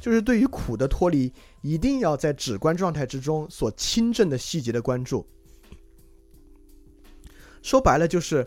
[0.00, 1.32] 就是对于苦的脱离，
[1.62, 5.24] 一定要在止观状态之中所亲证的细节的关注。
[7.62, 8.44] 说白了就是。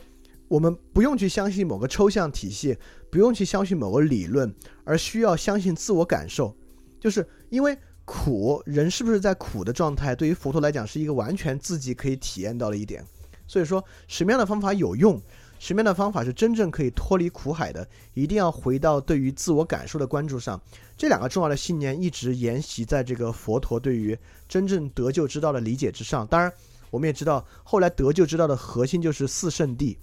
[0.50, 2.78] 我们不用去相信某个抽象体系，
[3.10, 6.54] 不用去相信某个理论，而需要相信自我感受。
[7.00, 13.06] 就是因为苦，人是不是在苦的状态，对于佛陀来讲是一个完全自己可以体验到的一点。
[13.48, 15.22] 所以说，什么样的方法有用，
[15.60, 20.60] 什么样的方法是真正可以脱离苦海的，一定要回到对于自我感受的关注上。
[20.98, 26.26] 这两个重要的信念一直沿袭在这个佛陀对于真正得救之道的理解之上。
[26.28, 26.52] 当然，
[26.90, 29.96] 我们也知道，后来得救之道的核心就是四圣谛。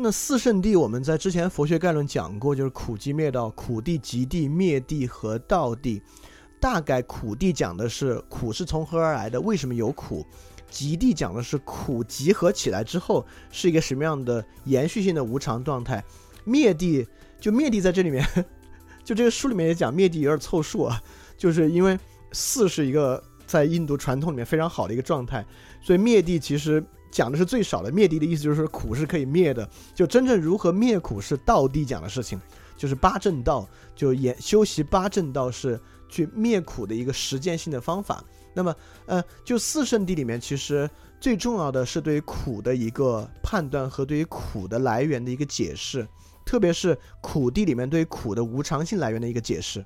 [0.00, 6.00] 那四圣地，我们在之前佛学概论讲过，就是苦集灭道、苦地极地灭地和道地。
[6.60, 10.24] 大概苦地讲的是苦是从何而来的，为什么有苦；
[10.70, 16.04] 极地讲的是苦集合起来之后是一个什么样的延续性的无常状态。
[16.44, 17.04] 灭地
[17.40, 18.24] 就灭地在这里面，
[19.02, 21.02] 就这个书里面也讲灭地有点凑数啊，
[21.36, 21.98] 就是因为
[22.30, 25.44] 四是一个在印度传统里面非常好的一个状态，
[25.80, 26.80] 所以灭地其实。
[27.10, 29.68] 讲的是最少的灭地的意思，就是苦是可以灭的。
[29.94, 32.40] 就真正如何灭苦是道地讲的事情，
[32.76, 38.22] 就是八正道，就演修习八正道是去灭苦的一个实践性的方法。
[38.54, 38.74] 那么，
[39.06, 40.88] 呃，就四圣地里面，其实
[41.20, 46.06] 最重要的是对于苦的一个判断和对于苦的来源的一个解释，
[46.44, 49.84] 特别是苦地里面对苦的无常性来源的一个解释。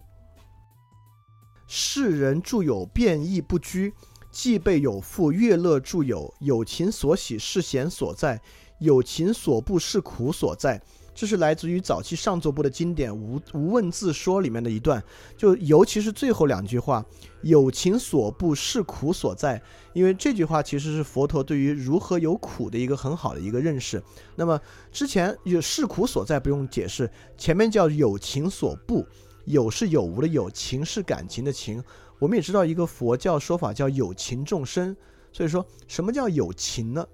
[1.66, 3.92] 世人著有变异不居。
[4.32, 8.40] 既备有父，乐乐著有有情所喜是贤所在，
[8.78, 10.80] 有情所不是苦所在。
[11.14, 15.04] 这是来自于早期上座部的经典《无无问自说》里面的一段，
[15.36, 17.04] 就尤其是最后两句话
[17.44, 19.60] “有情所不是苦所在”，
[19.92, 24.02] 因为这句话其实是佛陀对于如何有苦的一个很好的一个认识。
[24.36, 24.58] 那么
[24.90, 29.06] 之前有是苦所在不用解释，前面叫有情所不，
[29.44, 31.84] 有是有无的有，情是感情的情。
[32.22, 34.96] 我们也知道一个佛教说法叫有情众生，
[35.32, 37.04] 所以说什么叫有情呢？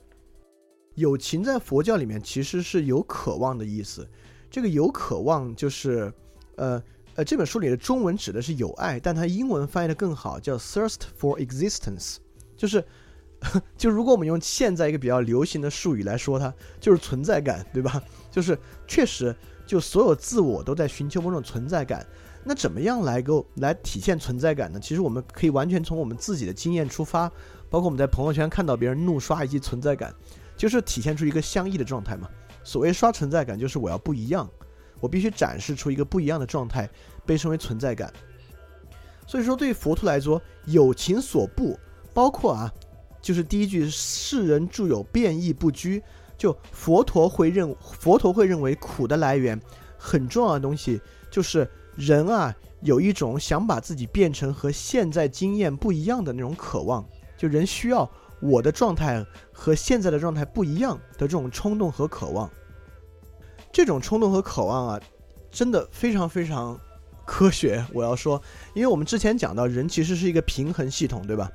[0.97, 4.07] 有情在佛教里面其实是有渴望的意思。
[4.51, 6.13] 这个有渴望就是，
[6.57, 6.83] 呃
[7.15, 12.17] 呃，这本书里的中文指的是有爱，但它英文翻译的更好，叫 thirst for existence，
[12.55, 12.85] 就是，
[13.79, 18.03] 就如果我们用现在一个比较流行的术语来说，它就是存在感，对吧？
[18.31, 19.35] 就是确实，
[19.67, 22.07] 就所有自我都在寻求某种存在感。
[22.49, 24.81] 那怎么样来够来体现存在感呢？
[24.81, 27.29] 其实我们可以完全从我们自己的经验出发，
[27.69, 30.15] 包括我们在朋友圈看到别人怒刷一记存在感，
[30.57, 32.27] 就是体现出一个相异的状态嘛。
[32.65, 34.49] 所谓刷存在感，就是我要不一样，
[34.99, 36.89] 我必须展示出一个不一样的状态，
[37.27, 38.11] 被称为存在感。
[39.27, 41.79] 所以说，对于佛陀来说，有情所不
[42.15, 42.73] 包括啊，
[43.21, 46.03] 就是第一句世人著有变异不居，
[46.39, 49.61] 就佛陀会认佛陀会认为苦的来源
[49.99, 50.99] 很重要的东西
[51.31, 51.71] 就是。
[51.99, 57.05] 人啊，有一种想把自己变成和现在经验不一样的那种渴望，
[57.37, 58.09] 就人需要
[58.41, 62.49] 我的状态和现在的状态不一样的这种冲动和渴望。
[63.73, 65.01] 这种冲动和渴望啊，
[65.51, 66.79] 真的非常非常
[67.27, 67.85] 科学。
[67.93, 68.41] 我要说，
[68.75, 71.51] 因为我们之前讲到，人其实是一个平衡系统，对吧？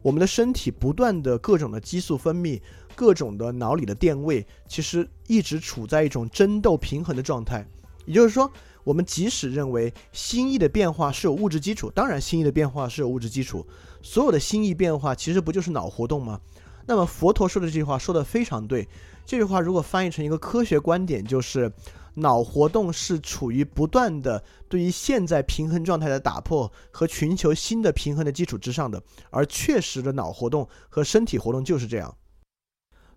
[0.00, 2.62] 我们的身体不断的各种的激素分泌，
[2.94, 7.66] 各种的脑里的电位，其实一直处在一种争斗平衡的状态。
[8.06, 8.48] 也就是说。
[8.88, 13.66] 我们即使认为心意的变化是有物质基础，当然心意的变化是有物质基础。
[14.00, 16.40] 所有的心意变化其实不就是脑活动吗？
[16.86, 18.88] 那么佛陀说的这句话说的非常对。
[19.26, 21.70] 这句话如果翻译成一个科学观点，就是
[22.14, 32.16] 脑活动是处于不断的对于现在平衡状态的打破和寻求新的平衡的基础之上的，而确实的脑活动和身体活动就是这样。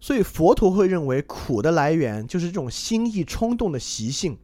[0.02, 4.38] 所以佛陀会认为苦的来源就是这种心意冲动的习性，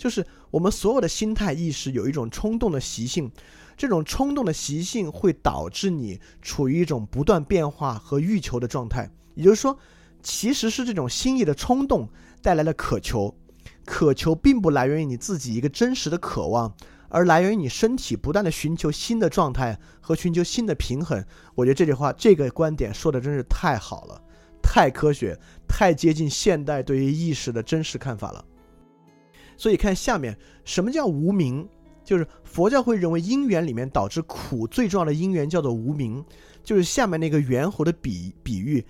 [0.00, 3.30] 就是我们所有的心态意识有一种冲动的习性，
[3.76, 9.10] 这种冲动的习性会导致你处于一种不断变化和欲求的状态。
[9.34, 9.78] 也就是说，
[10.22, 12.08] 其实是这种心意的冲动
[12.40, 13.36] 带来了渴求，
[13.84, 16.74] 渴求并不来源于你自己一个真实的渴望，
[17.10, 21.22] 而来源于你身体不断的寻求新的状态和寻求新的平衡。
[21.54, 24.22] 我觉得这句话这个观点说的真是太好了。
[24.62, 25.38] 太科学，
[25.68, 28.42] 太接近现代对于意识的真实看法了。
[29.60, 30.34] 所以看下面，
[30.64, 31.68] 什么叫无名？
[32.02, 36.24] 就是佛教会认为因缘里面导致苦最重要的因缘叫做无名，
[36.64, 38.82] 就是下面那个猿猴的比比喻，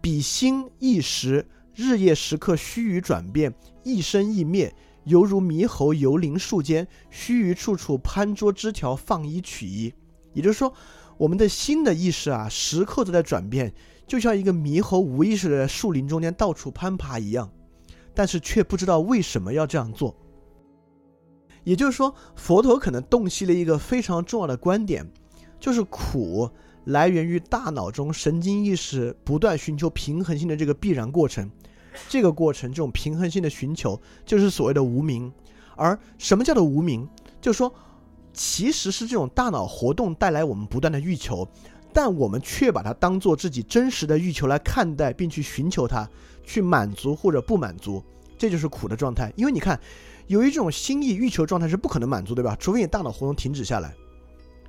[0.00, 1.46] 比心一时，
[1.76, 3.54] 日夜时刻须臾转变，
[3.84, 4.74] 一生一灭，
[5.04, 9.94] 犹如猕猴游林树间，须臾处处攀捉枝条放衣取衣。
[10.32, 10.74] 也就是说，
[11.16, 13.72] 我们的心的意识啊，时刻都在转变。
[14.08, 17.48] 就像一个猕猴无意识的在树林中间到处攀爬一样，
[18.16, 20.16] 但是却不知道为什么要这样做。
[21.62, 25.06] 也就是说，佛陀可能洞悉了一个非常重要的观点，
[25.60, 26.48] 就是苦
[26.84, 31.50] 来源于大脑中神经意识不断寻求平衡性的这个必然过程。
[32.08, 35.30] 这个过程，这种平衡性的寻求，就是所谓的无名。
[35.76, 37.06] 而什么叫做无名？
[37.40, 37.74] 就是说，
[38.32, 41.46] 其实是这种大脑活动带来我们不断的欲求。
[41.92, 46.06] 但我们却把它当做自己真实的欲求来看待，并去寻求它，
[46.46, 48.02] 去满足或者不满足，
[48.38, 49.30] 这就是苦的状态。
[49.36, 49.78] 因为你看，
[50.28, 52.56] 有一种心意欲求状态是不可能满足，对吧？
[52.58, 53.94] 除非你大脑活动停止下来。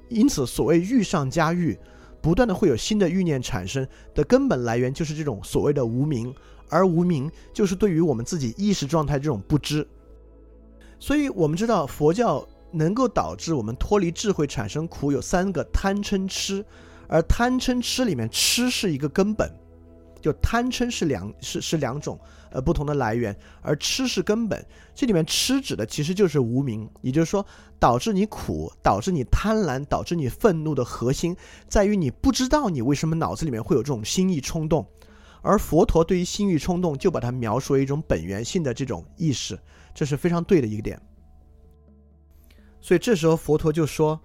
[0.10, 1.78] 因此，所谓欲上加欲，
[2.22, 6.34] 不断的会有新的欲念产生的根本来源，就是这种所谓的无名。
[6.70, 9.88] 而无名就是对于我们自己意识状态这种不知。
[11.00, 16.66] 所以我们知道，佛教能够导致我们脱离智慧产生苦，有三个贪嗔痴。
[17.08, 19.50] 而贪嗔痴里面，痴是一个根本，
[20.22, 22.20] 就贪嗔是两是是两种
[22.52, 24.66] 呃不同的来源，而痴是根本。
[24.94, 27.46] 这里面痴指的其实就是无名，也就是说，
[27.80, 31.36] 导致你苦、导致你贪婪、导致你愤怒的核心，
[31.68, 34.86] 在于你不知道你为什么脑子里面会有这种心意冲动。
[35.42, 39.58] 而佛陀对于心欲冲动，就把它描述为一种本源性的这种意识，
[39.94, 41.00] 这是非常对的一个点。
[42.82, 44.20] 所以这时候佛陀就说。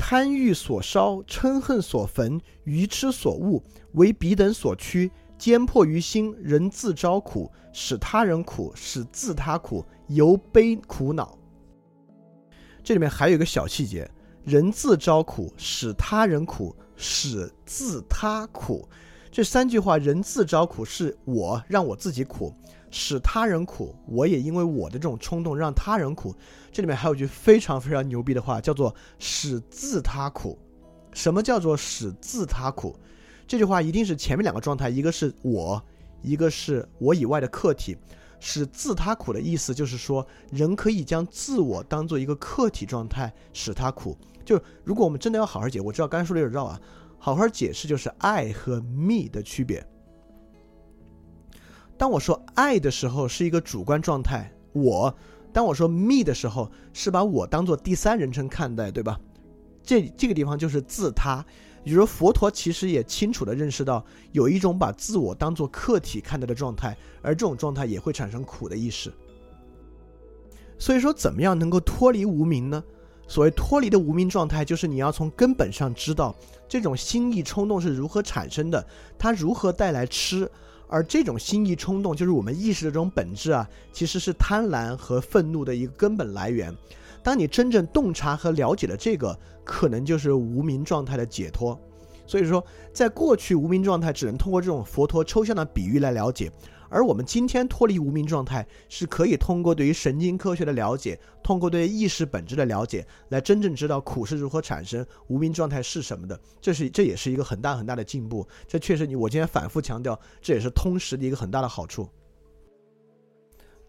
[0.00, 3.60] 贪欲所烧，嗔恨所焚，愚痴所误，
[3.94, 11.38] 为彼等所驱，坚迫于心，人自招苦，使他人苦，使自他苦，由悲苦恼。
[12.82, 14.10] 这里面还有一个小细节：
[14.44, 18.88] 人自招苦，使他人苦，使自他苦。
[19.30, 22.52] 这三句话，人自招苦是我让我自己苦。
[22.90, 26.34] 使他人苦，我也因为我的这种冲动让他人苦。
[26.72, 30.58] 这里面还有句非常非常牛逼的话，叫做“使自他苦”。
[31.12, 32.98] 什么叫做“使自他苦”？
[33.48, 35.82] 这句话一定是前面两个状态，一个是我，
[36.22, 37.96] 一个是我以外的客体。
[38.40, 44.16] 使自他苦的意思就是说，人可以将自我当做一个客体状态，使他苦。
[44.44, 46.80] 就如果我们真的要好好解，我知道刚才说的有点绕啊，
[47.18, 49.84] 好好解释就是爱和 me 的区别。
[51.96, 54.52] 当我说爱的时候，是一个主观状态。
[54.72, 55.12] 我，
[55.52, 59.18] 当我说 me 的时候，是把我当做第三人称看待，对吧？
[59.82, 61.44] 这这个地方就是自他。
[61.84, 69.12] 也就是说，佛陀其实也清楚的认识到，有一种把自我当做客体看待的状态，而这种状态也会产生苦的意识。
[70.78, 72.82] 所以说，怎么样能够脱离无名呢？
[73.26, 76.34] 所谓脱离的无名状态，就是你要从根本上知道
[76.68, 78.86] 这种心意冲动是如何产生的，
[79.18, 80.50] 它如何带来吃。
[80.90, 86.74] 而这种心意冲动，就是我们意识的这种本质啊，其实是贪婪和愤怒的一个根本来源。
[87.22, 91.78] 当你真正洞察和了解了这个，可能就是无名状态的解脱。
[92.26, 96.50] 所以说，在过去无名状态只能通过这种佛陀抽象的比喻来了解。
[96.90, 106.40] 而我们今天脱离无名状态，是可以通过对于神经科学的了解，通过对意识本质的了解，来真正知道苦是如何产生，无名状态是什么的。
[106.62, 108.46] 这是这也是一个很大很大的进步。
[108.66, 112.08] 这确实你我今天反复强调，这也是通识的一个很大的好处。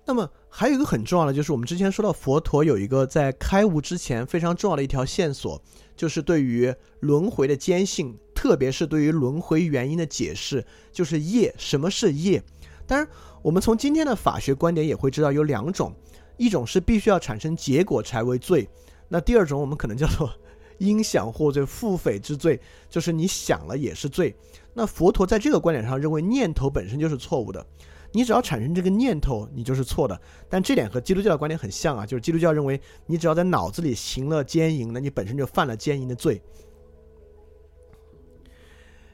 [0.10, 5.62] 那么还有一个很重要的，就是我们之前说到佛陀有一个在开悟之前非常重要的一条线索，
[5.96, 11.54] 就是对于轮回的坚信，特别是对于轮回原因的解释，就是业。
[11.60, 12.42] 什么是业？
[12.88, 13.08] 当然，
[13.44, 15.94] 我们从今天的法学观点也会知道有两种，
[16.38, 18.68] 一种是必须要产生结果才为罪，
[19.10, 20.28] 那第二种我们可能叫做
[20.80, 22.60] 因想获罪，腹诽之罪，
[22.90, 24.36] 就是你想了也是罪。
[24.74, 27.64] 那佛陀在这个观点上认为念头本身就是错误的。
[28.12, 30.20] 你只要产生这个念头，你就是错的。
[30.50, 36.42] 但这点和基督教的观点很像啊，就是基督教认为你只要在脑子里行了奸淫，那你本身就犯了奸淫的罪。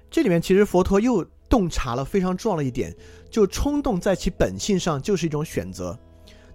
[0.10, 2.96] 这里面其实佛陀又洞察了非常重要的一点，
[3.30, 5.98] 就冲动在其本性上就是一种选择。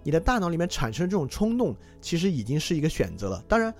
[0.03, 3.43] 你的大脑里面产生这种冲动，其实已经是一个选择了。
[3.47, 3.71] 当然，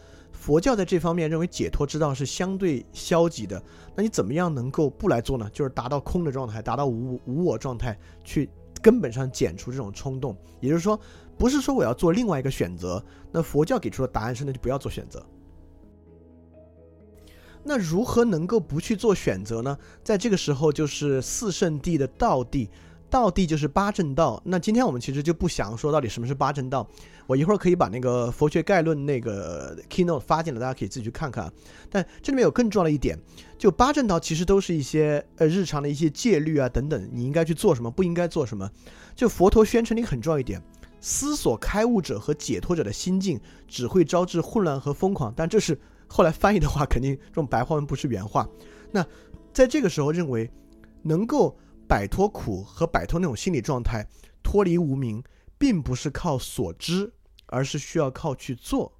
[0.41, 3.61] 佛教在这方面认为解脱之道是相对消极的。
[3.95, 5.47] 那你怎么样能够不来做呢？
[5.53, 8.49] 就是达到空的状态，达到无无我状态，去
[8.81, 10.35] 根本上减除这种冲动。
[10.59, 10.99] 也就是说，
[11.38, 13.03] 不是说我要做另外一个选择。
[13.31, 15.23] 那佛教给出的答案是，那就不要做选择。
[17.63, 19.77] 那如何能够不去做选择呢？
[20.03, 22.68] 在这个时候，就是四圣地的道地，
[23.11, 24.41] 道地就是八正道。
[24.45, 26.88] 那今天我们其实就不想说到底什么是八正道，
[27.27, 31.51] 我一会儿可以把那个佛学概论那个 keynote 发进来，大家可以自己去看看。
[31.89, 33.19] 但这里面有更重要的一点，
[33.57, 38.67] 就八正道其实都是一些呃日常的一些戒律啊等等，你应该去做什么，不应该做什么。
[39.13, 40.59] 就佛陀宣称的一个很重要一点，
[41.01, 45.77] 思索开悟者和解脱者的心境只会招致混乱和疯狂，但这是。
[46.13, 48.45] 后来翻译的话，肯定这种白话文不是原话。
[48.91, 49.01] 那
[49.53, 50.51] 在这个时候，认为
[51.03, 51.57] 能够
[51.91, 54.07] 摆脱苦和摆脱那种心理状态，
[54.41, 55.22] 脱离无名，
[55.57, 57.11] 并不是靠所知，
[57.47, 58.97] 而是需要靠去做。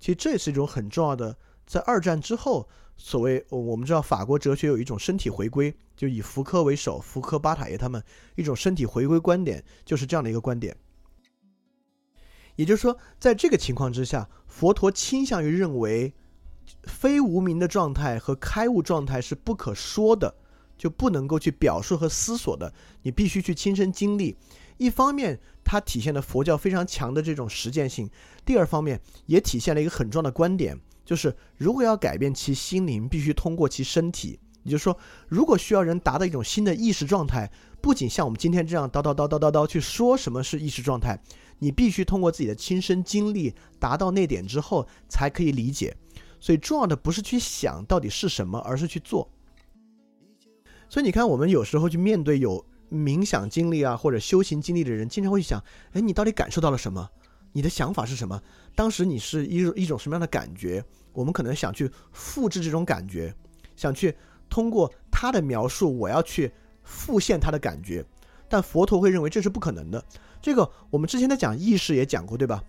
[0.00, 8.02] 其实这也是一种很重要的，在二战之后，所谓我们知道法国哲学有一种身体回归，就以福柯为首，福柯、巴塔耶他们
[8.34, 10.76] 一种身体回归观点，就是这样的一个观点。
[12.56, 16.12] 也就是说，在这个情况之下，佛陀倾向于认为。
[16.84, 20.32] 非无名的状态和开悟状态是不可说的，
[20.82, 24.36] 就不能够去表述和思索的，你必须去亲身经历。
[24.78, 28.08] 一方面，它体现了佛教非常强的这种实践性；
[28.44, 34.40] 第二方面，也体现了一个很重要的观点，就是如果要改变其心灵，必须通过其身体。
[34.64, 34.98] 也就是说，
[35.28, 37.48] 如果需要人达到一种新的意识状态，
[37.80, 41.16] 不仅像我们今天这样叨叨叨叨叨叨去说什么是意识状态，
[41.60, 45.96] 你必须通过自己的亲身经历达到那点之后，才可以理解。
[46.40, 49.30] 所以重要的不是去想到底是什么，而是去做。
[50.92, 55.58] 所以你看，我们有时候去面对有冥想经历啊或者修行经历的人，经常会想：
[55.92, 57.08] 哎，你到底感受到了什么？
[57.52, 58.38] 你的想法是什么？
[58.74, 60.84] 当时你是一一种什么样的感觉？
[61.14, 63.34] 我们可能想去复制这种感觉，
[63.74, 64.14] 想去
[64.50, 66.52] 通过他的描述，我要去
[66.82, 68.04] 复现他的感觉。
[68.46, 70.04] 但佛陀会认为这是不可能的。
[70.42, 72.62] 这个我们之前在讲意识也讲过，对吧？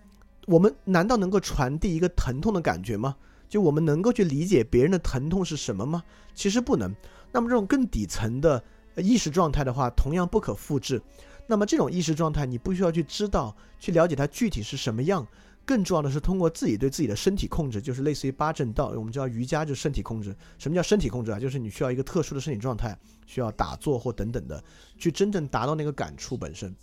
[0.48, 3.18] 我们难道能够传递一个疼痛的感觉吗？
[3.50, 6.02] 就我们能够去理解别人的疼痛是什么吗？
[6.34, 6.96] 其实不能。
[7.34, 8.64] 那么这种更底层的
[8.96, 11.02] 意识状态的话，同样不可复制。
[11.48, 15.28] 那么这种意识状态，你不需要去知道、去了解它具体是什么样。
[15.66, 18.90] 更重要的是通过自己对自己的身体控制，就是类似于八正道。
[18.90, 20.36] 我们叫瑜伽，就是身体控制。
[20.58, 21.40] 什么叫身体控制啊？
[21.40, 24.64] 就是你需要一个特殊的身体状态，需要打坐或等等的，
[24.98, 26.74] 去真正达到那个感触本身。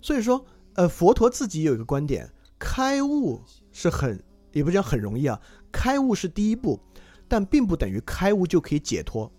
[0.00, 0.44] 所以说，
[0.74, 3.40] 呃，佛陀自己有一个观点：开悟
[3.72, 4.22] 是很。
[4.52, 5.38] 也不讲很容易啊，
[5.70, 6.80] 开悟是第一步，
[7.28, 9.30] 但并不等于开悟就可以解脱。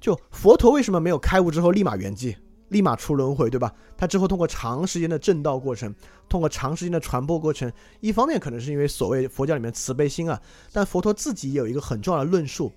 [0.00, 2.36] 就佛陀为什么没有开悟之后立马圆寂，
[2.68, 3.72] 立马出轮回，对吧？
[3.96, 5.94] 他之后通过长时间的正道过程，
[6.28, 7.70] 通过长时间的传播过程，
[8.00, 10.40] 一方面可能是因为所谓佛教里面慈悲心啊，
[10.72, 12.72] 但佛陀自己有一个很重要的论述：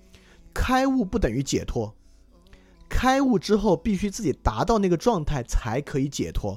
[0.54, 1.92] 开悟不等于解脱，
[2.88, 6.56] 开悟之后必须自己达到那个状态才可以解脱。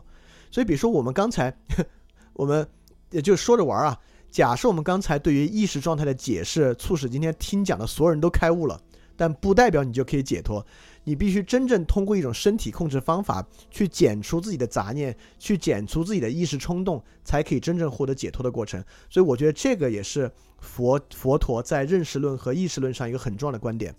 [0.51, 1.51] 所以，比如说我们刚才
[2.33, 2.67] 我们
[3.09, 3.99] 也就说着玩啊。
[4.29, 8.79] 假设我们刚才对于意识状态的解释，促使今天听讲的所有人都开悟了，
[9.17, 10.65] 但不代表你就可以解脱。
[11.03, 18.83] 你必须真正通过一种身体控制方法，去减除自己的杂念，去减除自己的意识冲动，才可以真正获得解脱的过程。
[19.09, 23.95] 所以，我觉得这个也是佛佛陀在认识论和意识论上一个很重要的观点。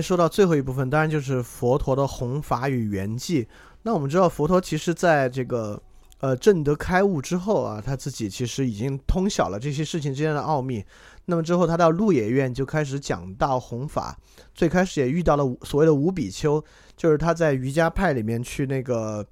[0.00, 3.46] 说到最后一部分，当然就是佛陀的弘法与圆寂。
[3.82, 5.82] 那我们知道，佛陀其实在这个
[6.18, 10.84] 呃正德开悟之后啊，他自己其实已经通晓了这些事情之间的奥秘。
[11.24, 14.18] 那么之后他到鹿野苑就开始讲道弘法，
[14.54, 16.62] 最开始也遇到了所谓的五比丘，
[16.96, 19.24] 就是他在瑜伽派里面去那个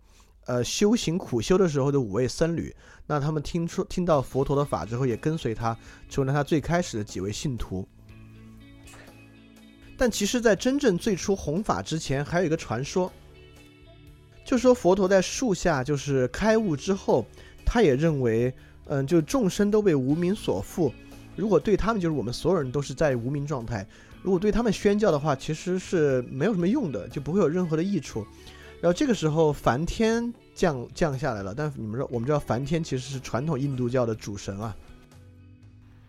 [0.46, 2.74] 呃修行苦修的时候的五位僧侣。
[3.06, 5.76] 那他们听说听到佛陀的法之后，也跟随他，
[6.08, 7.86] 成为了他最开始的几位信徒。
[10.00, 13.12] 但其实，在真正最初弘法之前，还有一个传说，
[14.44, 17.26] 就说佛陀在树下就是开悟之后，
[17.66, 18.54] 他也认为，
[18.86, 20.92] 嗯，就众生都被无名所缚，
[21.34, 23.84] 如果对他们，就是我们所有人都是在无名状态，
[24.22, 28.24] 如果对他们宣教的话，其实是没有什么用的，就不会有任何的益处。
[28.80, 34.76] 然后这个时候，梵天降降下来了，但你们说，我们知道梵天其实是传统印度教的主神啊，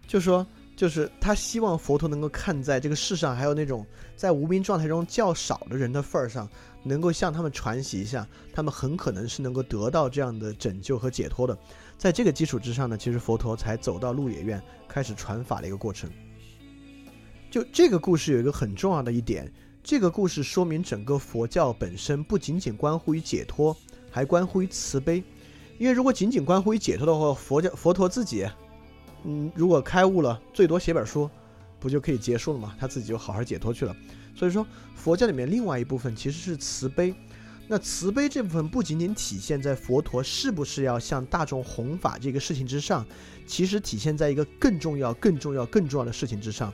[0.07, 0.45] 就说。
[0.80, 3.86] 就是他希望佛陀能够看在这个世上还有那种
[4.16, 6.50] 在无名状态中较少的人的份儿上，
[6.84, 11.58] 能够向他们传习一下，他们很可能是能够得到这样的拯救和解脱的。
[11.98, 16.10] 在这个基础之上呢，其实佛陀才走到鹿野苑开始传法的一个过程。
[17.52, 19.52] 就这个故事有一个很重要的一点，
[19.84, 23.76] 这个故事说明整个佛教本身不仅仅关乎于解脱，
[24.10, 25.22] 还关乎于慈悲。
[25.78, 28.48] 因为如果仅仅关乎于解脱的话，佛教佛陀自己。
[29.24, 31.30] 嗯，如果开悟了，最多写本书，
[31.80, 32.76] 不就可以结束了吗？
[32.80, 33.96] 他自己就好好解脱去了。
[34.36, 34.66] 所以说，
[34.96, 37.14] 佛教里面另外一部分其实是慈悲。
[37.68, 43.06] 那慈悲这部分不仅仅体现在佛陀是不是要向大众弘法这个事情之上，
[43.46, 46.74] 其实体现在一个更重要、更重要、更重要的事情之上。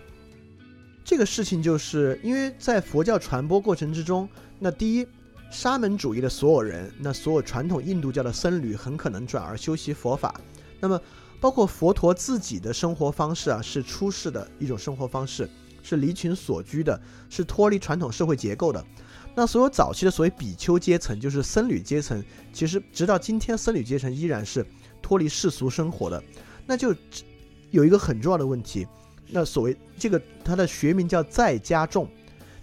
[1.04, 5.08] 这个事情就是因为在佛教传播过程之中，那第一，
[5.52, 10.40] 沙门主义的所有人，那所有传统印度教的僧侣很可能转而修习佛法，
[10.80, 11.02] 那么。
[11.46, 15.48] 包括佛陀自己的生活方式啊，是出世的一种生活方式，
[15.84, 17.00] 是离群所居的，
[17.30, 18.84] 是脱离传统社会结构的。
[19.36, 22.20] 那所有早期的所谓比丘阶层，就是僧侣阶层，
[22.52, 24.66] 其实直到今天，僧侣阶层依然是
[25.04, 26.24] 脱离世俗生活的。
[26.66, 26.92] 那就
[27.70, 28.88] 有一个很重要的问题，
[29.28, 32.10] 那所谓这个它的学名叫在家众，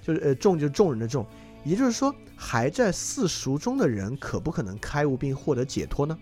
[0.05, 1.25] 就是呃众就是众人的众，
[1.63, 6.19] 也就是说还在世俗中的人，可不可能开悟并获得解脱呢？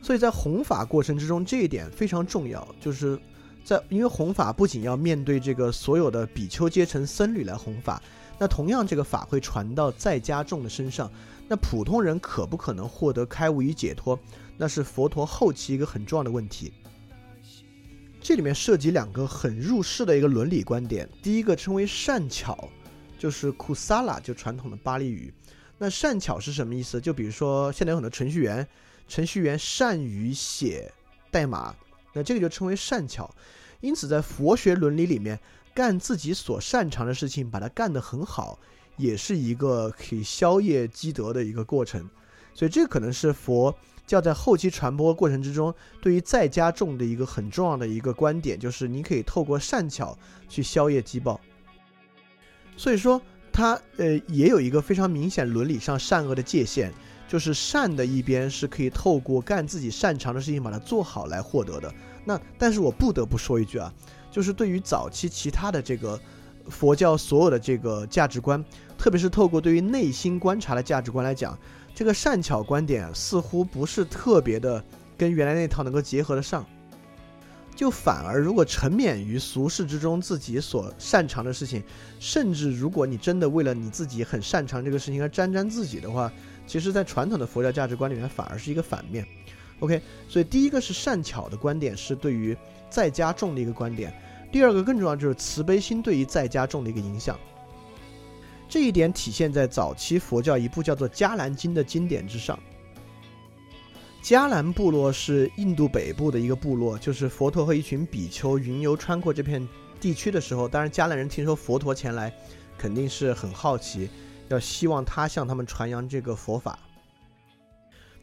[0.00, 3.18] 所以在弘法过程之中，这一点非常重要，就是
[3.64, 8.02] 在因为弘法不仅要面对这个所有的比丘阶层僧侣来弘法，
[8.38, 11.10] 那同样这个法会传到在家众的身上，
[11.48, 14.18] 那普通人可不可能获得开悟与解脱，
[14.56, 16.72] 那是佛陀后期一个很重要的问题。
[18.20, 22.68] 这里面涉及两个很入世的一个伦理观点，第一个称为善巧，
[23.18, 25.34] 就是 kusala，就传统的巴利语。
[25.76, 27.00] 那善巧是什么意思？
[27.00, 28.66] 就比如说现在有很多程序员。
[29.08, 30.92] 程序员善于写
[31.30, 31.74] 代码，
[32.12, 33.34] 那这个就称为善巧。
[33.80, 35.38] 因此，在佛学伦理里面，
[35.74, 38.58] 干自己所擅长的事情，把它干得很好，
[38.96, 42.08] 也是一个可以消业积德的一个过程。
[42.52, 43.72] 所以，这可能是佛
[44.04, 50.18] 教在后期传播过程之中，对于在家众的一个很重要的一个观点，就是你可以透过善巧
[50.48, 51.40] 去消业积报。
[52.76, 53.22] 所以说，
[53.52, 56.92] 它呃也有一个非常明显伦理上善恶的界限。
[57.28, 61.92] 就是善的一边是可以透过干自己擅长的事情把它做好来获得的。
[62.24, 63.92] 那但是我不得不说一句啊，
[64.30, 66.18] 就是对于早期其他的这个
[66.70, 68.64] 佛教所有的这个价值观，
[68.96, 71.56] 特别是透过对于内心观察的价值观来讲，
[71.94, 74.82] 这个善巧观点似乎不是特别的
[75.16, 76.64] 跟原来那套能够结合得上。
[77.76, 81.82] 就反而如果沉湎于俗世之中自己所擅长的事情，
[82.18, 86.32] 甚至如果你真的为了你自己很擅长这个事情而沾沾自喜的话。
[86.68, 89.26] 其实，在传统的佛教价值观里面，反而是一个反面。
[89.80, 92.54] OK，所以第一个是善巧的观点，是对于
[92.90, 94.10] 在家众的一个观点；
[94.52, 97.38] 第二个更重要就是慈悲心对于在家众的一个影响。
[98.68, 102.58] 这一点体现在早期佛教一部叫做《迦兰经》的经典之上。
[104.22, 109.66] 迦兰部落是印度北部的一个部落，就是佛陀和一群比丘云游穿过这片
[109.98, 112.30] 地区的时候，当然迦兰人听说佛陀前来，
[112.76, 114.10] 肯定是很好奇。
[114.48, 116.78] 要希望他向他们传扬这个佛法。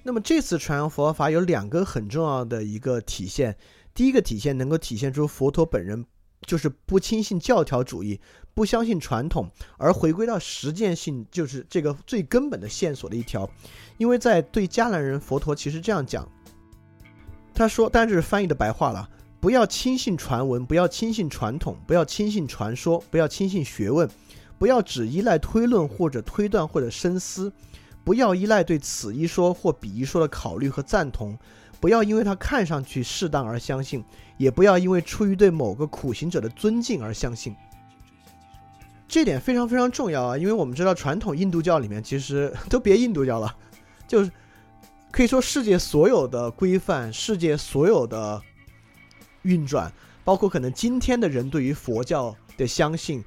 [0.04, 3.58] 那么这次传扬佛法有两个很重要的一个体现，
[3.94, 6.06] 第一个体现能够体现出佛陀本人
[6.42, 8.20] 就是不轻信教条主义，
[8.54, 13.50] 不相信传统，而回归到实践性，就是这个最根本的线索的一条。
[13.98, 16.30] 因为在对迦南人，佛陀其实这样讲，
[17.56, 24.08] 他说，当然这是翻译的白话了，不要轻信传闻，不要轻信传统，不要轻信传说，不要轻信学问。
[24.58, 27.52] 不要只依赖推论或者推断或者深思，
[28.04, 31.38] 不要依赖对此一说或彼一说的考虑和赞同，
[31.80, 34.04] 不要因为它看上去适当而相信，
[34.38, 37.56] 也不要因为出于对某个苦行者的尊敬而相信。
[39.08, 43.56] 这点非常非常重要啊，因为我们知道传统印度教里面其实都别印度教了，
[44.08, 44.32] 就是
[45.12, 48.42] 可以说世界所有的规范，世界所有的
[49.44, 53.24] 运转，包括可能今天的人对于佛教的相信，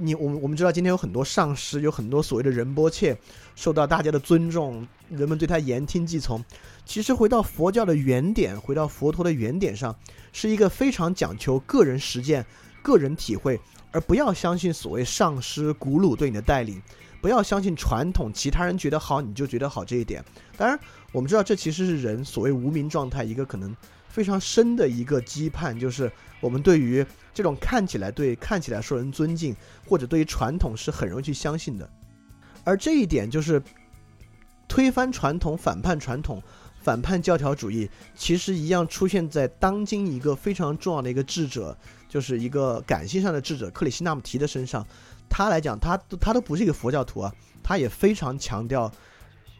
[0.00, 3.16] 你我们我们知道今天有很多上师，有很多所谓的仁波切，
[3.56, 6.42] 受到大家的尊重，人们对他言听计从。
[6.84, 9.94] 其实回到佛教的原点，回到佛陀的原点上，
[10.32, 12.46] 是一个非常讲求个人实践、
[12.82, 13.60] 个人体会，
[13.90, 16.80] 而不要相信所谓上师古鲁对你的带领，
[17.20, 20.24] 不要相信传统，其他人觉得好你就觉得好这一点。
[20.56, 20.78] 当然，
[21.12, 23.74] 我们知道这其实是人所谓无名状态一个可能
[24.08, 26.10] 非常深的一个羁绊，就是
[26.40, 29.54] 我们对于这种看起来对看起来受人尊敬，
[29.86, 31.88] 或者对于传统是很容易去相信的，
[32.64, 33.62] 而这一点就是
[34.66, 36.42] 推翻传统、反叛传统。
[36.80, 41.76] 反叛教条主义其实一样出现在当今一个非常重要的一个智者，
[42.08, 44.86] 就是一个感性上的智者克里希那穆提的身上。
[45.28, 48.90] 他来讲，他他都不是一个佛教徒啊，他也非常强调，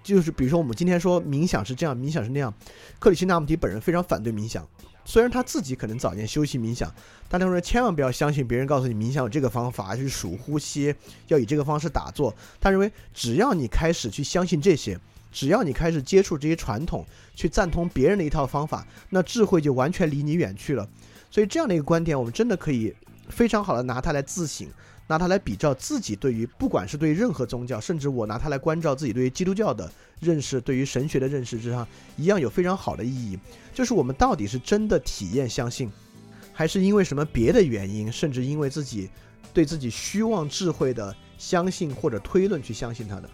[0.03, 2.53] 就是比如说我们今天说冥想是这样，冥想是那样。
[2.99, 4.67] 克里希那穆提本人非常反对冥想，
[5.05, 6.93] 虽然他自己可能早年修习冥想，
[7.29, 10.95] 但他说千万不要相信别人告诉你冥想有这个方法，就是数呼吸，
[11.29, 12.35] 要以这个方式打坐。
[12.61, 14.99] 他认为只要你开始去相信这些。
[15.31, 17.05] 只要你开始接触这些传统，
[17.35, 20.89] 去赞同别人的一套方法，那智慧就完全离你远去了。
[21.31, 22.95] 所以这样的一个观点，我们真的可以
[23.29, 24.67] 非常好的拿它来自省，
[25.09, 29.91] 拿它来比照自己对于不管是对任何宗教，甚至我拿它来关照自己对于基督教的
[30.21, 33.39] 认识，对于神学的认识之上，一样有非常好的意义。
[33.75, 35.91] 就是我们到底是真的体验相信，
[36.53, 39.09] 还是因为什么别的原因，甚至因为自己
[39.55, 43.31] 对自己虚妄智慧的相信或者推论去相信它的。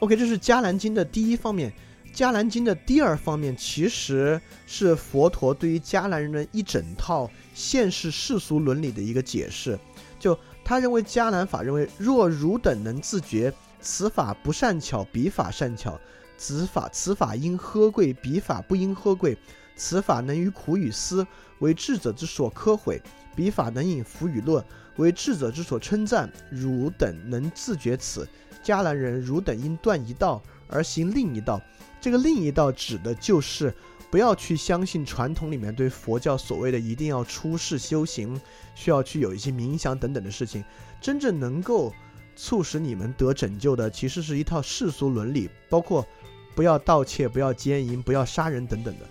[0.00, 1.72] OK，这是《迦兰经》的第一方面，
[2.16, 9.78] 《迦兰经》的第二方面其实是佛陀对于迦兰人的一整套现世世俗伦理的一个解释。
[10.18, 15.92] 就他认为迦南法认为，若汝等能自觉，此法不善巧，彼法善巧；
[16.38, 19.36] 此法此法应呵贵，彼法不应呵贵；
[19.76, 21.26] 此法能于苦与思，
[21.58, 22.96] 为智者之所科毁；
[23.36, 24.64] 彼法能引福与乐，
[24.96, 26.32] 为智者之所称赞。
[26.50, 28.26] 汝等能自觉此。
[28.62, 31.60] 迦南人汝等应断一道而行另一道，
[32.00, 33.74] 这个另一道指的就是
[34.14, 38.40] 不要去相信传统里面对佛教所谓的一定要出世修行，
[38.76, 40.62] 需要去有一些冥想等等的事情。
[41.00, 41.92] 真正能够
[42.36, 46.06] 促使你们得拯救的，其实是一套世俗伦理，包括
[46.54, 49.06] 不要盗窃、不要奸淫、不要杀人等等的。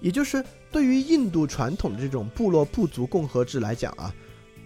[0.00, 0.42] 也就是
[0.72, 4.10] 对于印度传统的这种部落部族共和制来讲啊，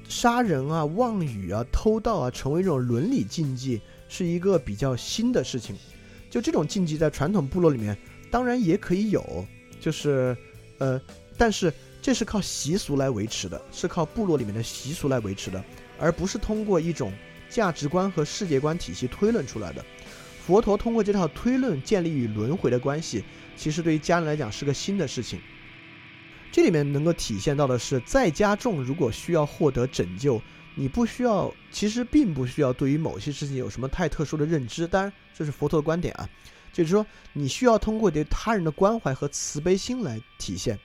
[0.08, 3.80] 杀人啊、妄语啊、偷盗啊，成为一种伦理禁忌。
[4.06, 5.74] 是一个比较新的事情，
[6.30, 7.98] 就这种禁忌在传统部落里面
[8.30, 9.46] 当然也可以有，
[9.80, 10.36] 就是，
[10.78, 11.00] 呃，
[11.36, 15.62] 但是这是靠习俗来维持的，是靠部落里面的习俗来维持的，
[15.98, 17.12] 而不是通过一种
[17.48, 19.84] 价值观和世界观体系推论出来的。
[20.46, 23.24] 佛陀通过这套推论建立与轮回的关系，
[23.56, 25.40] 其实对于家人来讲是个新的事情。
[26.50, 30.40] 这里面能够体现到的是，在家众如果需要获得拯救。
[30.74, 34.86] 你不需要，其实并不需要对于某些事情有什么太特殊的认知。
[34.86, 36.28] 当然，这是佛陀的观点啊，
[36.72, 40.78] 就是说你需要通过对他人的关怀和慈悲心来体现。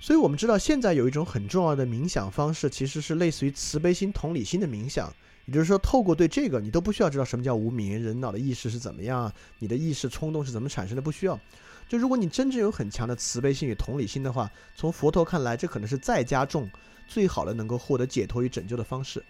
[0.00, 5.12] 所以我们知道，现在有一种很重要的冥想方式，其实是类似于慈悲心、同理心的冥想。
[5.46, 11.40] 也就是说，透过对这个，你都不需要知道什么叫无名人脑的意识是怎么样，你的意识冲动是怎么产生的，不需要。
[11.88, 16.68] 就如果你真正有很强的慈悲心与同理心的话，从佛陀看来，这可能是再加重。
[17.08, 19.24] 最好的能够获得解脱与拯救的方式。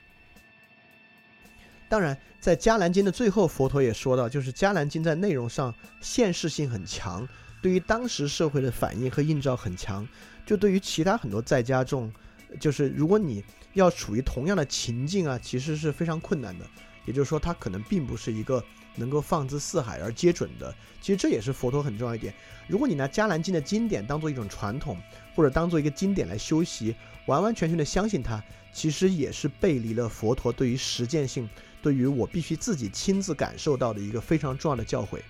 [1.89, 7.27] 当然，在《迦兰经》的最后，佛陀也说到，就是《迦兰经》在内容上现实性很强，
[7.63, 10.07] 对于当时社会的反应和映照很强。
[10.45, 12.13] 就对于其他很多在家众，
[12.61, 13.43] 就是如果你
[13.73, 16.67] 要处于同样的情境啊，其实是非常困难的。
[17.07, 18.63] 也就是说，它可能并不是一个
[18.95, 20.75] 能够放之四海而皆准的。
[21.01, 22.35] 其实这也是佛陀很重要一点。
[22.67, 24.99] 如果你拿《迦兰经》的经典当做一种传统，
[25.35, 26.95] 或者当做一个经典来修习。
[27.27, 28.43] 完完全全的相信它，
[28.73, 31.47] 其实也是背离了佛陀对于实践性、
[31.83, 35.21] 对于我必须自己亲自感受到的一个非常重要的教诲。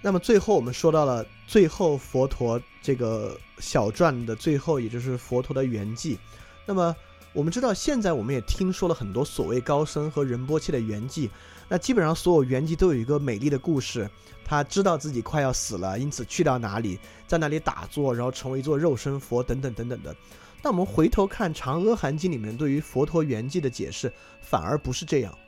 [0.00, 6.18] 那么最后我们说到了最后佛陀这个小传的最后，也就是佛陀的圆寂。
[6.66, 6.94] 那么
[7.32, 11.28] 我们知道，现在我们也听说了很多所谓高僧和仁波切的圆寂。
[11.68, 14.08] 那基本上所有圆寂都有一个美丽的故事。
[14.44, 20.14] 他知道自己快要死了，因此去到哪里，在那里打坐，然后成为一座肉身佛，等等等等的。
[20.64, 24.10] 那我们回头看《长阿含经》里面对于佛陀圆寂的解释，
[24.40, 25.38] 反而不是这样。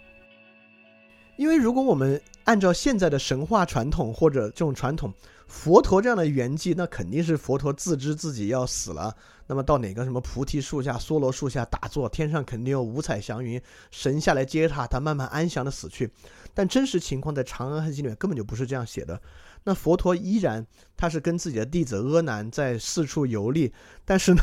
[1.36, 5.10] 因为如果我们按照现在的神话传统或者这种传统，
[5.46, 9.14] 佛陀这样的圆寂，那肯定是佛陀自知自己要死了，
[9.46, 13.58] 那么到哪个什么菩提树下、梭罗树下打坐，天上肯定有五彩祥云，
[13.90, 16.10] 神下来接他，他慢慢安详的死去。
[16.52, 19.18] 但真实情况在《长安汉经》里面根本就不是这样写的。
[19.64, 23.72] 那佛陀依然他是跟自己的弟子阿难在四处游历，
[24.04, 24.40] 但是呢，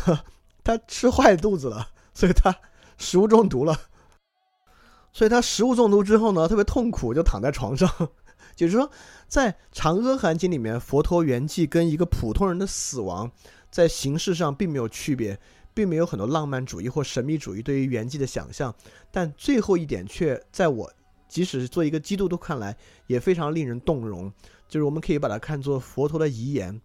[0.64, 2.56] 他吃坏肚子了， 所以他
[2.98, 3.77] 食物中毒了。
[5.11, 7.88] 所以他食物中毒之后呢，特别痛苦，就躺在床上。
[8.56, 8.90] 就是说，
[9.27, 13.31] 在《长阿含经》里面，佛陀圆寂跟一个普通人的死亡，
[13.69, 15.40] 在形式上并没有区别，
[15.73, 18.73] 并没有很多浪漫主义或神秘主义对于圆寂的想象。
[19.11, 20.91] 但最后一点却在我，
[21.27, 22.76] 即使是做一个基督徒看来，
[23.07, 24.31] 也非常令人动容。
[24.68, 26.80] 就是我们可以把它看作佛陀的遗言。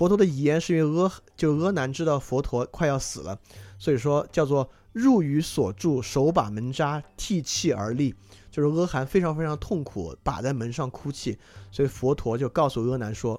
[0.00, 3.38] 佛陀的遗言是因为阿就阿难知道佛陀快要死了，
[3.78, 8.14] 所以说叫做入于所住，手把门扎，涕泣而立。
[8.50, 11.36] 就是阿含非常非常痛苦，把在门上哭泣，
[11.70, 13.38] 所以佛陀就告诉阿难说：“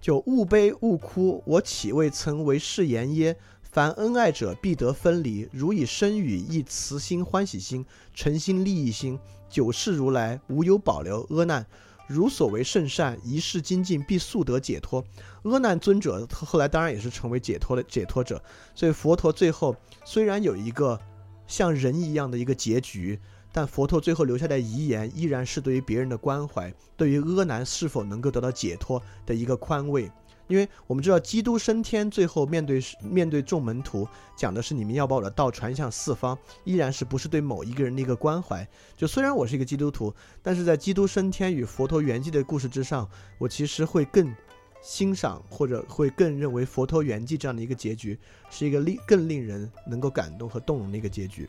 [0.00, 3.36] 就勿悲勿哭，我岂未曾为誓言耶？
[3.60, 7.84] 凡恩爱者必得分离，如以身语亦慈心欢喜心
[8.14, 9.18] 诚心利益心，
[9.50, 11.26] 久视如来无有保留。
[11.28, 11.66] 阿难，
[12.06, 15.04] 如所为甚善，一世精进必速得解脱。
[15.44, 18.42] 阿难尊者后来当然也是成为解脱的解脱者，
[18.74, 21.00] 所以佛陀最后虽然有一个
[21.46, 23.18] 像人一样的一个结局。”
[23.56, 30.10] 但佛陀最后留下的遗言，依然是对于别人的关怀，对于阿难是否能够得到解脱的一个宽慰。
[30.46, 34.06] 因为我们知道，基督升天最后面对面对众门徒，
[34.36, 38.66] 讲的是你们要把我的道传向四方，依然是不是对某一个人的一个关怀。
[38.96, 43.08] 就虽然我是一个基督徒，但是在基督升天与佛陀圆寂的故事之上，
[43.38, 44.34] 我其实会更
[44.82, 48.18] 欣赏或者会更认为佛陀圆寂这样的一个结局，
[48.50, 51.48] 是一个令更令人能够感动和动容的一个结局。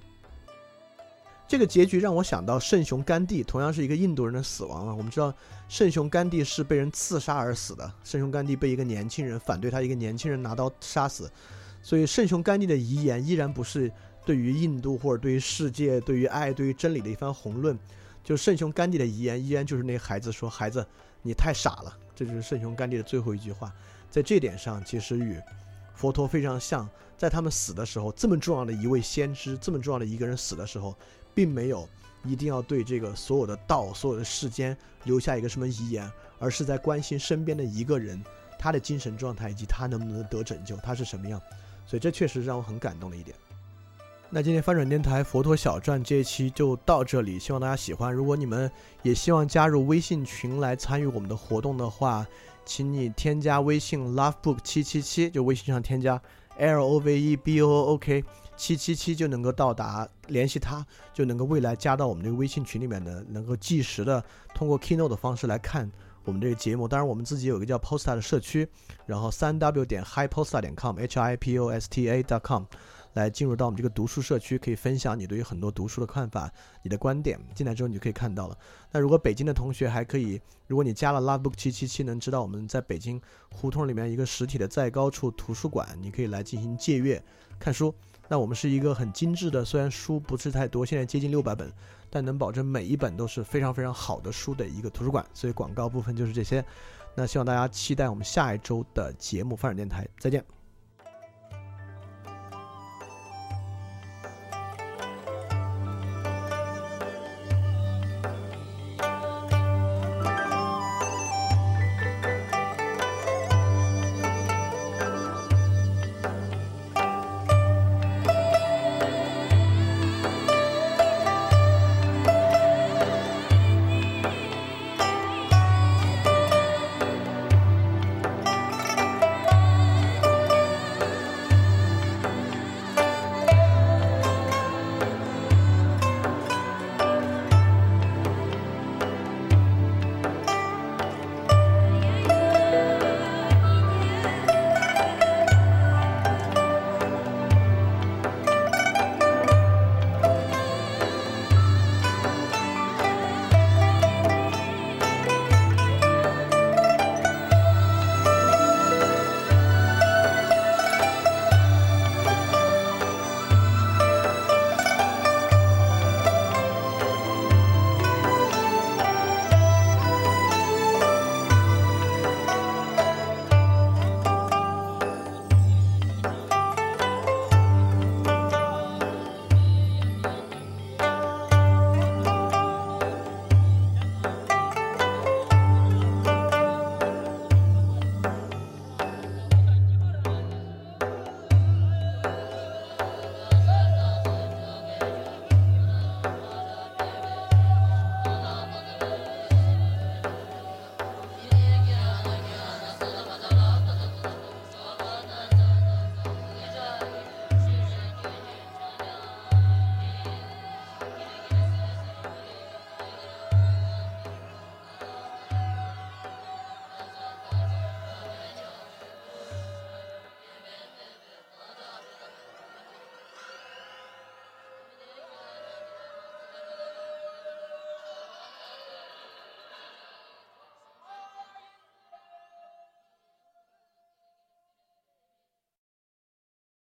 [1.47, 4.95] 这个结局让我想到圣雄甘地，同样是一个印度人的死亡了。
[4.95, 5.33] 我们知道
[5.69, 11.31] 圣雄甘地是被人刺杀而死的，圣雄甘地被一个年轻人反对他一个年轻人拿刀杀死，
[11.83, 13.91] 所以圣雄甘地的遗言依然不是
[14.25, 17.77] 对于印度或者对于世界、对于爱、对于真理的一番宏论。
[18.23, 20.83] 就圣雄甘地的遗言依然就是那孩子说：“孩子，
[21.21, 23.71] 你太傻了。”这就是圣雄甘地的最后一句话。
[24.09, 25.39] 在这点上，其实与
[25.93, 30.95] 佛陀非常像，在他们死的时候，这么重要的一位先知，这么重要的一个人死的时候。
[31.35, 31.87] 并没有
[32.23, 36.09] 一定要对这个所有的道、所有的世间留下一个什么遗言，
[36.39, 38.19] 而是在关心身边的一个人，
[38.57, 41.39] 他的精神状态以及他能不能得拯救，他是什么样。
[41.85, 43.37] 所以这确实让我很感动的一点。
[44.31, 48.11] 那今天翻转电台佛陀小传这一期就到这里，希望大家喜欢。
[48.11, 48.69] 如果你们
[49.03, 52.25] 也希望加入微信群来参与我们的活动的话，
[52.65, 56.19] 请你添加微信 lovebook 七七七，就微信上添加
[56.57, 58.23] L O V E B O O K。
[58.57, 64.23] 七七七就能够到达，联系他就能够未来加到我们这个微信群里面的，能够即时的
[64.53, 65.91] 通过 Keynote 的方式来看
[66.23, 66.87] 我们这个节目。
[66.87, 68.67] 当然，我们自己有一个叫 Posta 的社区，
[69.05, 72.63] 然后三 W 点 HiPosta 点 com，H I P O S T A 点 com，
[73.13, 76.49] 来进入到我们这个读书社区，可以分享你对于很多读书的看法、
[76.81, 77.39] 你的观点。
[77.53, 78.57] 进来之后你就可以看到了。
[78.91, 83.21] 那如果北京的同学还可以，如果你加了 Lovebook 七七七，能知道我们在北京
[83.51, 87.23] 胡同里面一个实体的在高处图书馆，你可以来进行借阅
[87.59, 87.93] 看书。
[88.27, 91.71] 那我们是一个很精致的，虽然书不是太多，现在接近六百本，
[92.09, 95.25] 但能保证每一本都是非常非常好的书的一个图书馆。
[95.33, 96.63] 所以广告部分就是这些。
[97.15, 100.54] 那希望大家期待我们下一周的节目《发展电台》，再见。